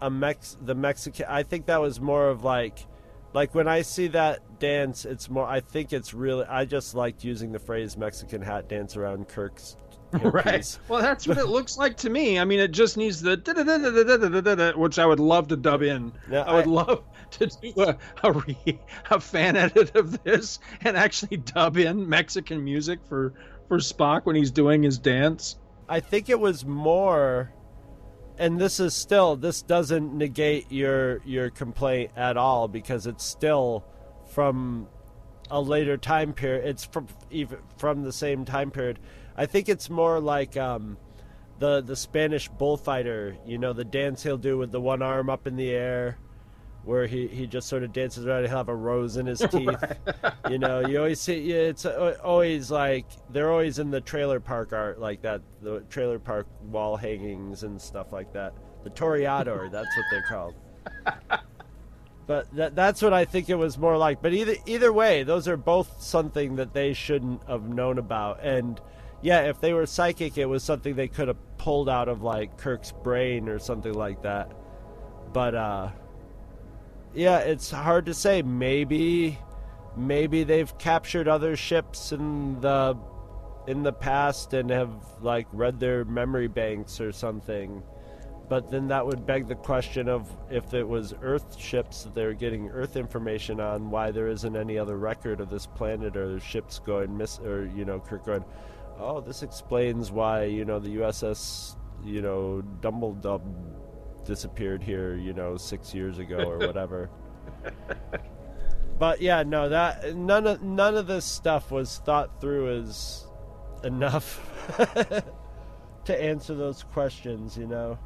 [0.00, 0.56] a Mex.
[0.62, 1.26] The Mexican.
[1.28, 2.86] I think that was more of like,
[3.34, 5.46] like when I see that dance, it's more.
[5.46, 6.44] I think it's really.
[6.46, 9.76] I just liked using the phrase Mexican hat dance around Kirk's.
[10.22, 10.78] Right.
[10.86, 12.38] Well, that's what it looks like to me.
[12.38, 16.12] I mean, it just needs the which I would love to dub in.
[16.30, 18.78] Yeah, I would I- love to do a a, re,
[19.10, 23.34] a fan edit of this and actually dub in Mexican music for
[23.68, 25.56] for Spock when he's doing his dance.
[25.88, 27.52] I think it was more,
[28.38, 33.84] and this is still this doesn't negate your your complaint at all because it's still
[34.30, 34.88] from
[35.50, 36.66] a later time period.
[36.66, 38.98] It's from even from the same time period.
[39.36, 40.96] I think it's more like um,
[41.58, 43.36] the the Spanish bullfighter.
[43.46, 46.18] You know, the dance he'll do with the one arm up in the air.
[46.84, 49.82] Where he, he just sort of dances around, he'll have a rose in his teeth.
[50.50, 54.40] you know, you always see yeah, it's uh, always like they're always in the trailer
[54.40, 58.52] park art like that, the trailer park wall hangings and stuff like that.
[58.84, 60.54] The Toreador, that's what they're called.
[62.26, 64.22] But that, that's what I think it was more like.
[64.22, 68.42] But either either way, those are both something that they shouldn't have known about.
[68.42, 68.80] And
[69.20, 72.56] yeah, if they were psychic, it was something they could have pulled out of like
[72.56, 74.52] Kirk's brain or something like that.
[75.32, 75.88] But uh,
[77.14, 78.42] yeah, it's hard to say.
[78.42, 79.38] Maybe
[79.96, 82.96] maybe they've captured other ships in the
[83.66, 84.90] in the past and have
[85.20, 87.82] like read their memory banks or something.
[88.46, 92.34] But then that would beg the question of if it was Earth ships that they're
[92.34, 96.78] getting Earth information on, why there isn't any other record of this planet or ships
[96.78, 98.44] going miss or you know Kirk going,
[98.98, 103.40] oh, this explains why you know the USS you know Dumbledore
[104.24, 107.10] disappeared here you know six years ago or whatever.
[108.98, 113.26] but yeah, no, that none of none of this stuff was thought through as
[113.84, 114.40] enough
[116.04, 117.56] to answer those questions.
[117.56, 117.98] You know,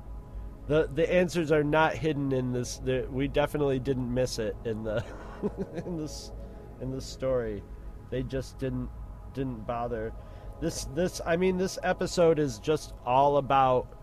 [0.67, 2.79] the the answers are not hidden in this.
[2.79, 5.05] The, we definitely didn't miss it in the
[5.87, 6.33] in this
[6.81, 7.63] in the story.
[8.11, 8.89] They just didn't
[9.35, 10.13] didn't bother.
[10.61, 13.98] This this I mean this episode is just all about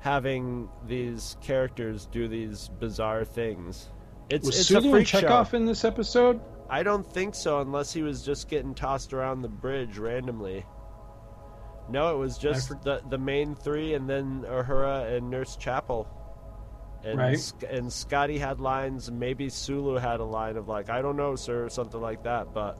[0.00, 3.90] having these characters do these bizarre things.
[4.28, 5.56] It's was it's Sulu a freak Chekov show.
[5.56, 6.40] in this episode?
[6.68, 10.64] I don't think so, unless he was just getting tossed around the bridge randomly.
[11.88, 16.08] No, it was just the the main three, and then Uhura and Nurse Chapel.
[17.04, 17.52] And Right.
[17.70, 19.10] And Scotty had lines.
[19.12, 22.52] Maybe Sulu had a line of like, "I don't know, sir," or something like that.
[22.52, 22.78] But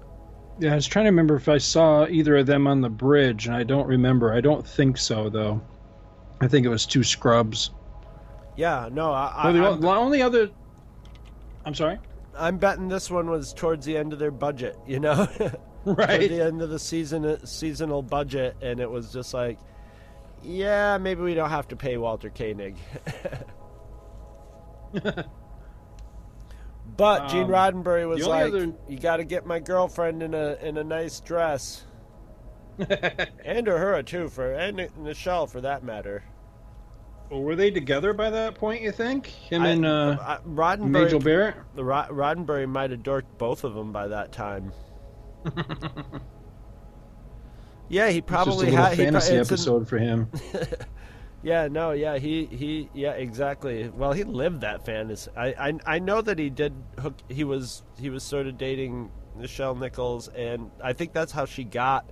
[0.59, 3.47] Yeah, I was trying to remember if I saw either of them on the bridge,
[3.47, 4.33] and I don't remember.
[4.33, 5.61] I don't think so, though.
[6.41, 7.71] I think it was two scrubs.
[8.57, 10.51] yeah, no, I, Well, the I, o- the only other.
[11.65, 11.99] I'm sorry.
[12.39, 14.77] I'm betting this one was towards the end of their budget.
[14.87, 15.27] You know,
[15.87, 16.19] Right.
[16.19, 19.59] Toward the end of the season seasonal budget, and it was just like,
[20.43, 22.77] yeah, maybe we don't have to pay Walter Koenig.
[26.97, 30.55] But Gene Um, Roddenberry was like, other- "You got to get my girlfriend in a
[30.63, 31.83] in a nice dress,
[33.45, 36.23] and Uhura too, for and Nichelle for that matter."
[37.31, 38.83] Well, were they together by that point?
[38.83, 41.57] You think him I- and uh, I- Roddenberry, Barrett?
[41.75, 44.73] the Rod, Roddenberry might have dorked both of them by that time.
[47.89, 50.31] yeah, he probably had a he pro- fantasy an- episode for him.
[51.43, 53.89] Yeah, no, yeah, he he yeah, exactly.
[53.89, 55.31] Well, he lived that fantasy.
[55.37, 59.13] I I, I know that he did hook he was he was sort of dating
[59.39, 62.11] Nichelle Nichols and I think that's how she got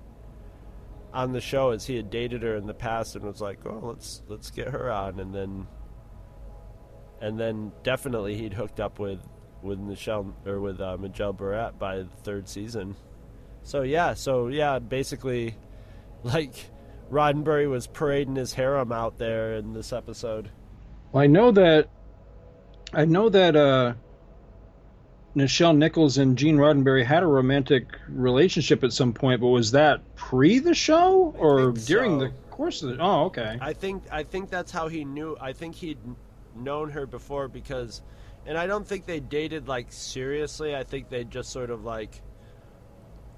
[1.15, 3.79] on the show as he had dated her in the past and was like, "Oh,
[3.81, 5.67] let's let's get her on." And then
[7.21, 9.19] and then definitely he'd hooked up with
[9.63, 12.95] with Nichelle or with uh, Majel Barrett by the third season.
[13.63, 15.55] So yeah, so yeah, basically
[16.23, 16.53] like
[17.09, 20.49] Roddenberry was parading his harem out there in this episode.
[21.11, 21.89] Well, I know that.
[22.93, 23.93] I know that uh,
[25.35, 30.01] Nichelle Nichols and Gene Roddenberry had a romantic relationship at some point, but was that
[30.15, 32.25] pre the show or during so.
[32.27, 33.03] the course of the?
[33.03, 33.57] Oh, okay.
[33.59, 35.35] I think I think that's how he knew.
[35.41, 35.97] I think he'd
[36.55, 38.01] known her before because,
[38.45, 40.73] and I don't think they dated like seriously.
[40.75, 42.21] I think they just sort of like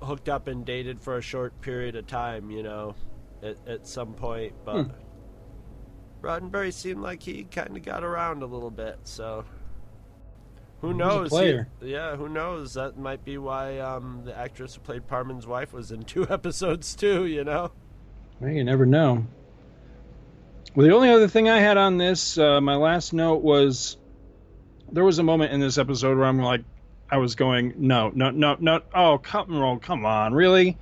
[0.03, 2.51] hooked up and dated for a short period of time.
[2.51, 2.95] You know,
[3.41, 4.53] at at some point.
[4.63, 4.91] But Hmm.
[6.21, 8.99] Roddenberry seemed like he kind of got around a little bit.
[9.03, 9.45] So
[10.81, 11.65] who He was a knows?
[11.81, 12.73] He- yeah, who knows?
[12.75, 16.95] That might be why um, the actress who played Parmen's wife was in two episodes
[16.95, 17.25] too.
[17.25, 17.71] You know.
[18.39, 19.25] Well, you never know.
[20.75, 23.97] Well, the only other thing I had on this, uh, my last note was
[24.91, 26.63] there was a moment in this episode where I'm like,
[27.09, 28.81] I was going, no, no, no, no.
[28.93, 30.77] Oh, come on, come on, really?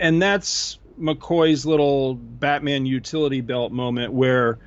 [0.00, 4.58] And that's McCoy's little Batman utility belt moment where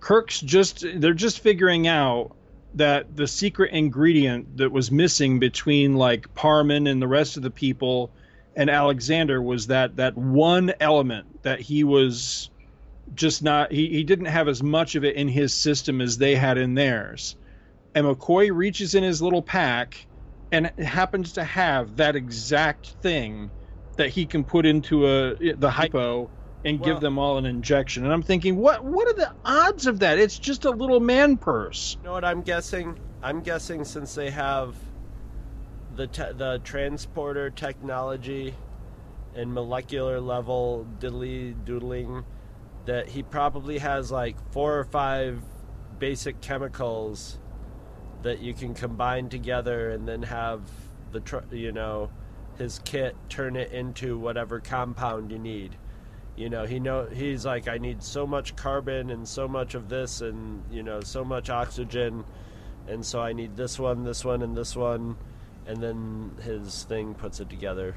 [0.00, 2.36] Kirk's just, they're just figuring out
[2.74, 7.50] that the secret ingredient that was missing between like Parmen and the rest of the
[7.50, 8.12] people
[8.54, 12.50] and Alexander was that that one element that he was
[13.14, 16.34] just not he, he didn't have as much of it in his system as they
[16.34, 17.36] had in theirs.
[17.94, 20.06] And McCoy reaches in his little pack
[20.52, 23.52] and happens to have that exact thing
[23.96, 26.30] that he can put into a the hypo
[26.64, 28.04] and Well- give them all an injection.
[28.04, 30.18] And I'm thinking, what what are the odds of that?
[30.18, 31.96] It's just a little man purse.
[32.00, 32.98] You know what I'm guessing?
[33.22, 34.76] I'm guessing since they have
[35.94, 38.54] the te- the transporter technology
[39.34, 42.24] and molecular level diddly doodling,
[42.86, 45.42] that he probably has like four or five
[45.98, 47.38] basic chemicals
[48.22, 50.62] that you can combine together and then have
[51.12, 52.10] the tr- you know
[52.56, 55.76] his kit turn it into whatever compound you need.
[56.38, 59.88] You know, he know he's like I need so much carbon and so much of
[59.88, 62.24] this and you know so much oxygen
[62.86, 65.16] and so I need this one, this one and this one
[65.66, 67.96] and then his thing puts it together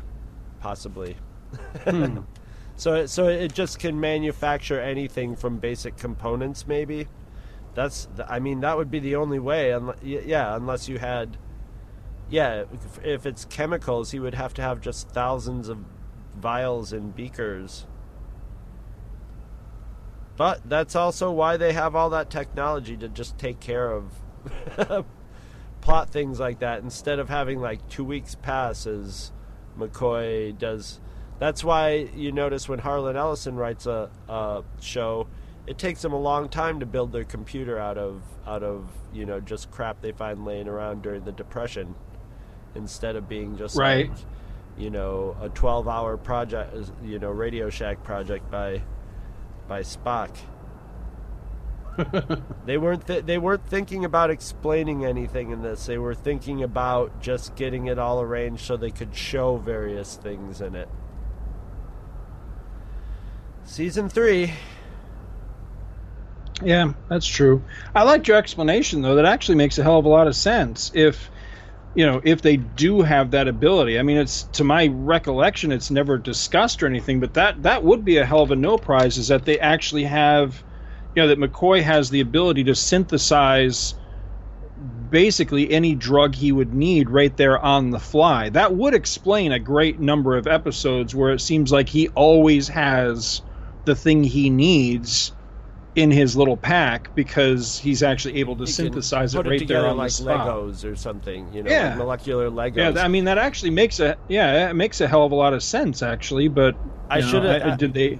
[0.59, 1.17] possibly.
[1.83, 2.19] Hmm.
[2.77, 7.07] so it, so it just can manufacture anything from basic components maybe.
[7.75, 11.37] That's th- I mean that would be the only way unless, yeah, unless you had
[12.29, 15.77] Yeah, if, if it's chemicals, he would have to have just thousands of
[16.35, 17.85] vials and beakers.
[20.37, 24.11] But that's also why they have all that technology to just take care of
[25.81, 29.31] plot things like that instead of having like two weeks pass as
[29.77, 30.99] McCoy does.
[31.39, 35.27] That's why you notice when Harlan Ellison writes a, a show,
[35.67, 39.25] it takes them a long time to build their computer out of out of you
[39.25, 41.95] know just crap they find laying around during the depression,
[42.75, 44.09] instead of being just Right.
[44.09, 44.17] like
[44.77, 46.73] you know a 12 hour project
[47.03, 48.81] you know Radio Shack project by
[49.71, 50.35] by Spock.
[52.65, 55.85] they weren't th- they weren't thinking about explaining anything in this.
[55.85, 60.59] They were thinking about just getting it all arranged so they could show various things
[60.59, 60.89] in it.
[63.63, 64.51] Season 3
[66.61, 67.63] Yeah, that's true.
[67.95, 69.15] I liked your explanation though.
[69.15, 70.91] That actually makes a hell of a lot of sense.
[70.93, 71.30] If
[71.93, 73.99] you know, if they do have that ability.
[73.99, 78.05] I mean, it's to my recollection, it's never discussed or anything, but that that would
[78.05, 79.17] be a hell of a no prize.
[79.17, 80.63] Is that they actually have,
[81.15, 83.95] you know, that McCoy has the ability to synthesize
[85.09, 88.49] basically any drug he would need right there on the fly.
[88.49, 93.41] That would explain a great number of episodes where it seems like he always has
[93.85, 95.33] the thing he needs
[95.95, 99.89] in his little pack because he's actually able to can synthesize it right together there
[99.89, 100.47] on like the spot.
[100.47, 101.89] Legos or something, you know, Yeah.
[101.89, 102.95] like molecular Legos.
[102.95, 105.53] Yeah, I mean that actually makes a yeah, it makes a hell of a lot
[105.53, 106.47] of sense actually.
[106.47, 106.75] But
[107.09, 107.77] I should have.
[107.77, 108.19] Did they?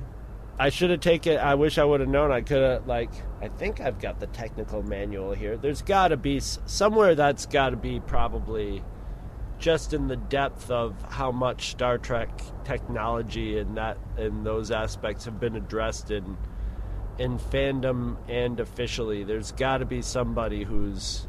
[0.60, 1.38] I should have taken.
[1.38, 2.32] I wish I would have known.
[2.32, 3.12] I could have like.
[3.42, 5.58] I think I've got the technical manual here.
[5.58, 8.84] There's got to be somewhere that's got to be probably
[9.58, 12.30] just in the depth of how much Star Trek
[12.66, 16.36] technology and that and those aspects have been addressed in
[17.22, 19.24] in fandom and officially.
[19.24, 21.28] There's got to be somebody who's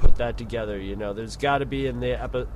[0.00, 0.76] put that together.
[0.76, 2.48] You know, there's got to be in the epi-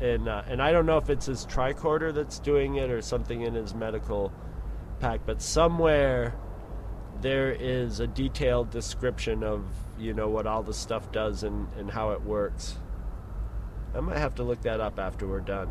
[0.00, 3.42] in, uh, and I don't know if it's his tricorder that's doing it or something
[3.42, 4.32] in his medical
[4.98, 6.34] pack, but somewhere
[7.20, 9.66] there is a detailed description of
[9.98, 12.78] you know what all the stuff does and, and how it works.
[13.94, 15.68] I might have to look that up after we're done.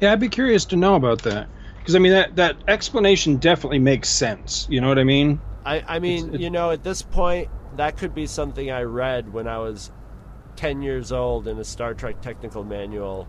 [0.00, 1.50] Yeah, I'd be curious to know about that
[1.80, 4.66] because I mean that that explanation definitely makes sense.
[4.70, 5.40] You know what I mean?
[5.64, 8.82] I, I mean, It's- it- you know, at this point, that could be something I
[8.82, 9.90] read when I was
[10.56, 13.28] 10 years old in a Star Trek technical manual,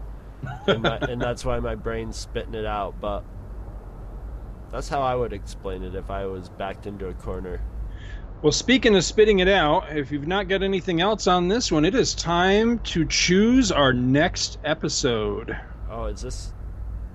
[0.67, 2.95] and, my, and that's why my brain's spitting it out.
[3.01, 3.23] But
[4.71, 7.61] that's how I would explain it if I was backed into a corner.
[8.41, 11.85] Well, speaking of spitting it out, if you've not got anything else on this one,
[11.85, 15.55] it is time to choose our next episode.
[15.91, 16.53] Oh, is this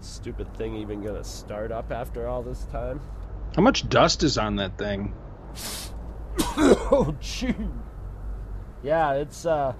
[0.04, 3.00] stupid thing even to start up after all this time?
[3.54, 5.14] How much dust is on that thing?
[6.38, 7.54] oh, gee.
[8.82, 9.74] Yeah, it's uh,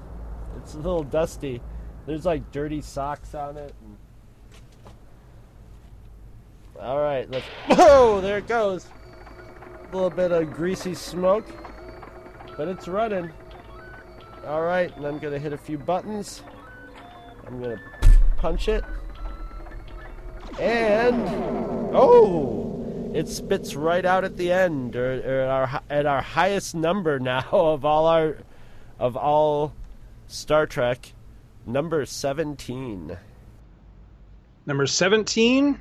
[0.56, 1.60] it's a little dusty.
[2.06, 3.74] There's like dirty socks on it.
[3.84, 3.96] And...
[6.80, 7.46] All right, let's.
[7.68, 8.86] Whoa, there it goes.
[9.80, 11.46] A little bit of greasy smoke,
[12.56, 13.30] but it's running.
[14.46, 16.42] All right, and I'm gonna hit a few buttons.
[17.46, 17.80] I'm gonna
[18.36, 18.84] punch it,
[20.60, 21.28] and
[21.94, 26.74] oh, it spits right out at the end, or, or at our at our highest
[26.74, 28.38] number now of all our
[28.98, 29.74] of all
[30.26, 31.12] Star Trek,
[31.66, 33.16] number seventeen.
[34.66, 35.78] Number 17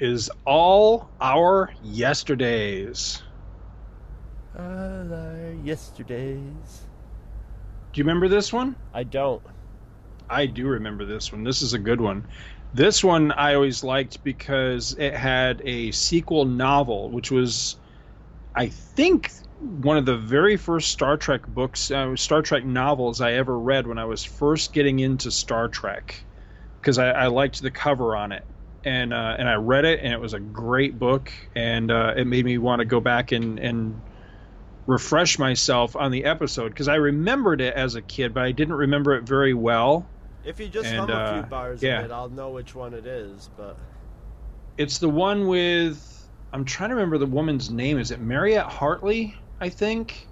[0.00, 3.22] is All Our Yesterdays.
[4.58, 4.64] All
[5.14, 6.86] our yesterdays.
[7.92, 8.74] Do you remember this one?
[8.92, 9.40] I don't.
[10.28, 11.44] I do remember this one.
[11.44, 12.26] This is a good one.
[12.72, 17.76] This one I always liked because it had a sequel novel, which was,
[18.54, 23.34] I think, one of the very first Star Trek books, uh, Star Trek novels I
[23.34, 26.26] ever read when I was first getting into Star Trek,
[26.80, 28.46] because I, I liked the cover on it,
[28.84, 32.26] and uh, and I read it, and it was a great book, and uh, it
[32.26, 34.02] made me want to go back and and
[34.86, 38.74] refresh myself on the episode because I remembered it as a kid, but I didn't
[38.74, 40.12] remember it very well.
[40.44, 41.98] If you just And, hum a few uh, bars yeah.
[42.00, 43.50] in it, I'll know which one it is.
[43.56, 43.76] But
[44.76, 46.04] It's the one with
[46.52, 47.98] I'm trying to remember the woman's name.
[47.98, 49.36] Is it Mariette Hartley?
[49.60, 50.26] I think,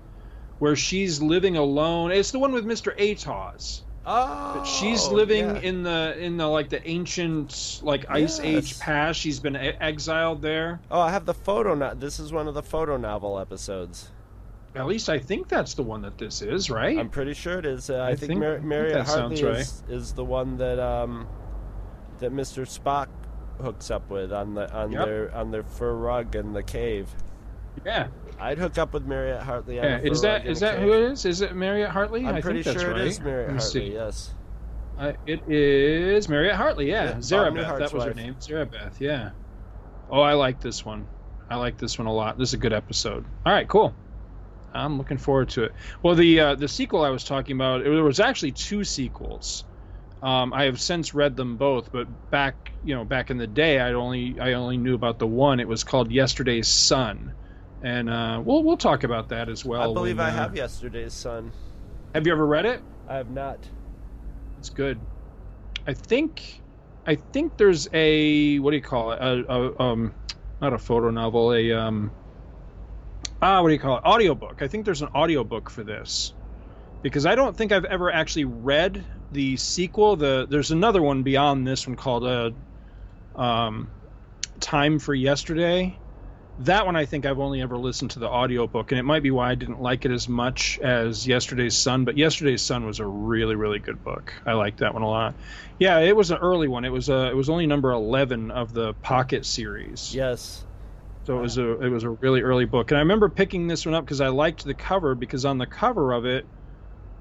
[0.61, 2.13] where she's living alone.
[2.13, 2.97] It's the one with Mr.
[2.97, 3.83] Atoz.
[4.07, 5.61] oh, But she's living yeah.
[5.61, 8.79] in the in the like the ancient like ice age Yes.
[8.81, 9.21] past.
[9.21, 10.81] She's been exiled there.
[10.91, 11.75] Oh, I have the photo.
[11.75, 14.11] No- this is one of the photo novel episodes.
[14.77, 16.99] At least I think that's the one that this is, right?
[16.99, 17.91] I'm pretty sure it is.
[17.91, 21.27] Uh, I, I think, think- Mar- Mariette Hartley is, is the one that um,
[22.19, 22.63] that Mr.
[22.67, 23.09] Spock
[23.61, 25.05] hooks up with on the on Yep.
[25.07, 27.09] their on their fur rug in the cave.
[27.85, 28.09] Yeah.
[28.39, 29.77] I'd hook up with Mariette Hartley.
[29.77, 31.25] Yeah, is that is that who it is?
[31.25, 32.27] Is it Mariette Hartley?
[32.27, 33.01] I'm I pretty think that's sure right.
[33.01, 33.61] it is Mariette Hartley.
[33.89, 33.93] see.
[33.95, 34.35] Yes.
[34.99, 37.05] Uh, it is Mariette Hartley, yeah.
[37.05, 38.17] Yeah, Zarabeth, that was her wife.
[38.17, 38.35] name.
[38.37, 39.31] Zarabeth, yeah.
[40.11, 41.07] Oh, I like this one.
[41.51, 42.39] I like this one a lot.
[42.39, 43.25] This is a good episode.
[43.45, 43.95] All right, cool.
[44.77, 45.75] I'm looking forward to it.
[46.03, 49.65] Well, the uh, the sequel I was talking about, there was actually two sequels.
[50.23, 53.81] Um, I have since read them both, but back you know back in the day,
[53.81, 55.61] I only I only knew about the one.
[55.61, 57.35] It was called Yesterday's Son,
[57.83, 59.91] and uh, we'll we'll talk about that as well.
[59.91, 61.53] I believe when, I uh, have yesterday's son.
[62.15, 62.83] Have you ever read it?
[63.07, 63.69] I have not.
[64.59, 65.01] It's good.
[65.87, 66.63] I think,
[67.07, 69.21] I think there's a what do you call it?
[69.21, 70.15] A, a um,
[70.61, 71.53] not a photo novel.
[71.53, 72.11] A um,
[73.43, 74.05] ah, what do you call it?
[74.05, 74.63] Audiobook.
[74.63, 76.33] I think there's an audiobook for this,
[77.03, 80.17] because I don't think I've ever actually read the sequel.
[80.17, 83.91] The there's another one beyond this one called uh, um,
[84.61, 85.99] Time for Yesterday.
[86.61, 89.31] That one I think I've only ever listened to the audiobook, and it might be
[89.31, 92.07] why I didn't like it as much as Yesterday's Son.
[92.07, 94.33] But Yesterday's Son was a really, really good book.
[94.47, 95.35] I liked that one a lot.
[95.79, 96.87] Yeah, it was an early one.
[96.87, 100.15] It was uh, it was only number eleven of the Pocket series.
[100.15, 100.66] Yes.
[101.27, 103.85] So it was a it was a really early book, and I remember picking this
[103.85, 106.49] one up because I liked the cover because on the cover of it,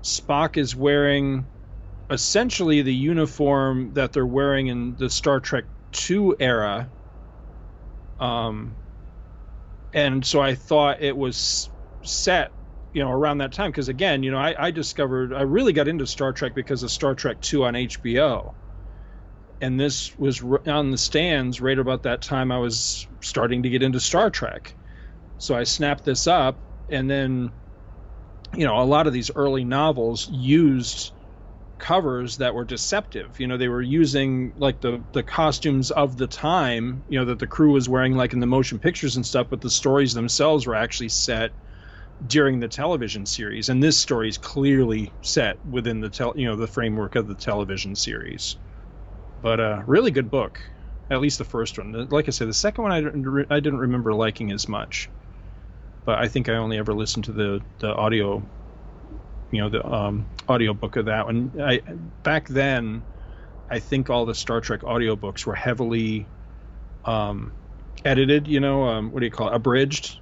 [0.04, 1.50] Spock is wearing
[2.10, 6.92] essentially the uniform that they're wearing in the Star Trek Two era.
[8.20, 8.78] Um,
[9.94, 11.70] and so I thought it was
[12.04, 12.52] set,
[12.94, 15.88] you know, around that time because again, you know, I, I discovered I really got
[15.88, 18.56] into Star Trek because of Star Trek Two on HBO,
[19.62, 23.84] and this was on the stands right about that time I was starting to get
[23.84, 24.76] into Star Trek,
[25.38, 27.52] so I snapped this up, and then,
[28.56, 31.12] you know, a lot of these early novels used
[31.78, 33.40] covers that were deceptive.
[33.40, 37.40] You know, they were using like the the costumes of the time, you know, that
[37.40, 40.66] the crew was wearing like in the motion pictures and stuff, but the stories themselves
[40.68, 41.54] were actually set
[42.26, 43.70] during the television series.
[43.70, 47.36] And this story is clearly set within the tel- you know, the framework of the
[47.36, 48.58] television series.
[49.46, 50.60] But uh really good book.
[51.12, 52.08] At least the first one.
[52.10, 55.08] Like I said, the second one I didn't, I didn't remember liking as much.
[56.04, 58.42] But I think I only ever listened to the the audio
[59.52, 61.52] you know the um, audiobook of that one.
[61.62, 61.80] I
[62.24, 63.04] back then,
[63.70, 66.26] I think all the Star Trek audiobooks were heavily
[67.06, 67.54] um,
[68.04, 68.48] edited.
[68.48, 69.56] You know, um, what do you call it?
[69.56, 70.22] Abridged.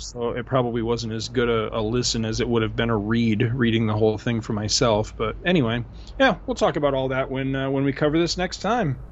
[0.00, 2.96] So it probably wasn't as good a, a listen as it would have been a
[2.96, 5.14] read, reading the whole thing for myself.
[5.16, 5.84] But anyway,
[6.18, 9.04] yeah, we'll talk about all that when uh, when we cover this next time.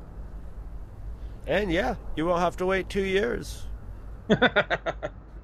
[1.46, 3.66] And yeah, you won't have to wait two years.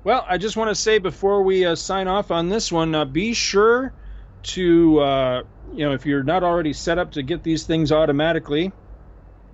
[0.05, 3.07] Well, I just want to say before we uh, sign off on this one, uh,
[3.07, 3.95] be sure
[4.43, 5.43] to, uh,
[5.73, 8.71] you know, if you're not already set up to get these things automatically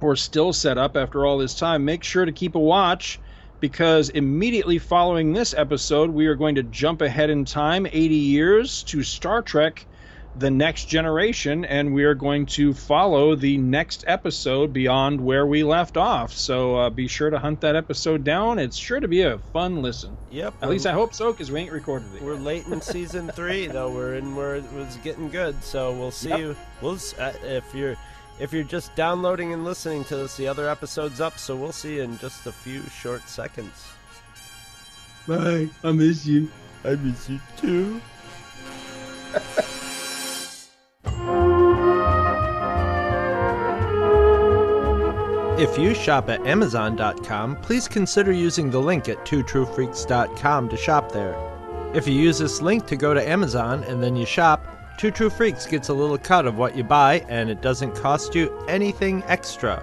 [0.00, 3.20] or still set up after all this time, make sure to keep a watch
[3.60, 8.82] because immediately following this episode, we are going to jump ahead in time 80 years
[8.84, 9.86] to Star Trek
[10.36, 15.62] The Next Generation, and we are going to follow the next episode beyond where we
[15.64, 16.32] left off.
[16.32, 18.58] So uh, be sure to hunt that episode down.
[18.58, 20.16] It's sure to be a fun listen.
[20.30, 20.54] Yep.
[20.62, 22.22] At least I hope so, because we ain't recorded it.
[22.22, 23.90] We're late in season three, though.
[23.92, 25.62] We're in where it was getting good.
[25.64, 26.38] So we'll see Yep.
[26.38, 26.56] you.
[26.80, 27.96] We'll uh, if you're
[28.38, 31.38] if you're just downloading and listening to this, the other episode's up.
[31.38, 33.88] So we'll see you in just a few short seconds.
[35.26, 35.68] Bye.
[35.84, 36.50] I miss you.
[36.84, 38.00] I miss you too.
[45.60, 51.36] If you shop at Amazon.com, please consider using the link at twotruefreaks.com to shop there.
[51.92, 54.69] If you use this link to go to Amazon and then you shop,
[55.00, 58.34] Two True Freaks gets a little cut of what you buy and it doesn't cost
[58.34, 59.82] you anything extra.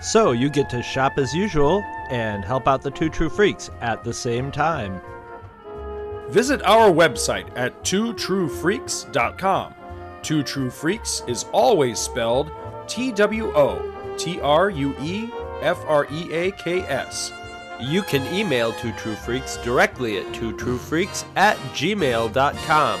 [0.00, 4.04] So you get to shop as usual and help out the Two True Freaks at
[4.04, 5.00] the same time.
[6.28, 9.74] Visit our website at twotruefreaks.com.
[10.22, 12.52] Two True Freaks is always spelled
[12.86, 15.28] T W O T R U E
[15.62, 17.32] F R E A K S.
[17.80, 23.00] You can email Two True Freaks directly at twotruefreaks at gmail.com.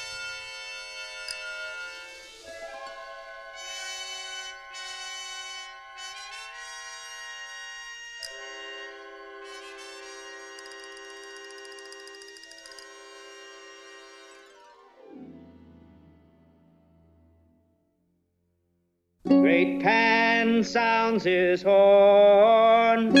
[19.61, 23.13] Great Pan sounds his horn,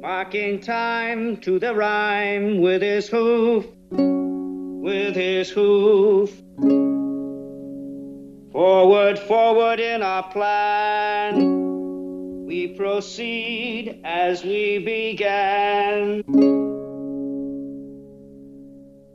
[0.00, 6.30] marking time to the rhyme with his hoof, with his hoof.
[8.52, 16.22] Forward, forward in our plan, we proceed as we began.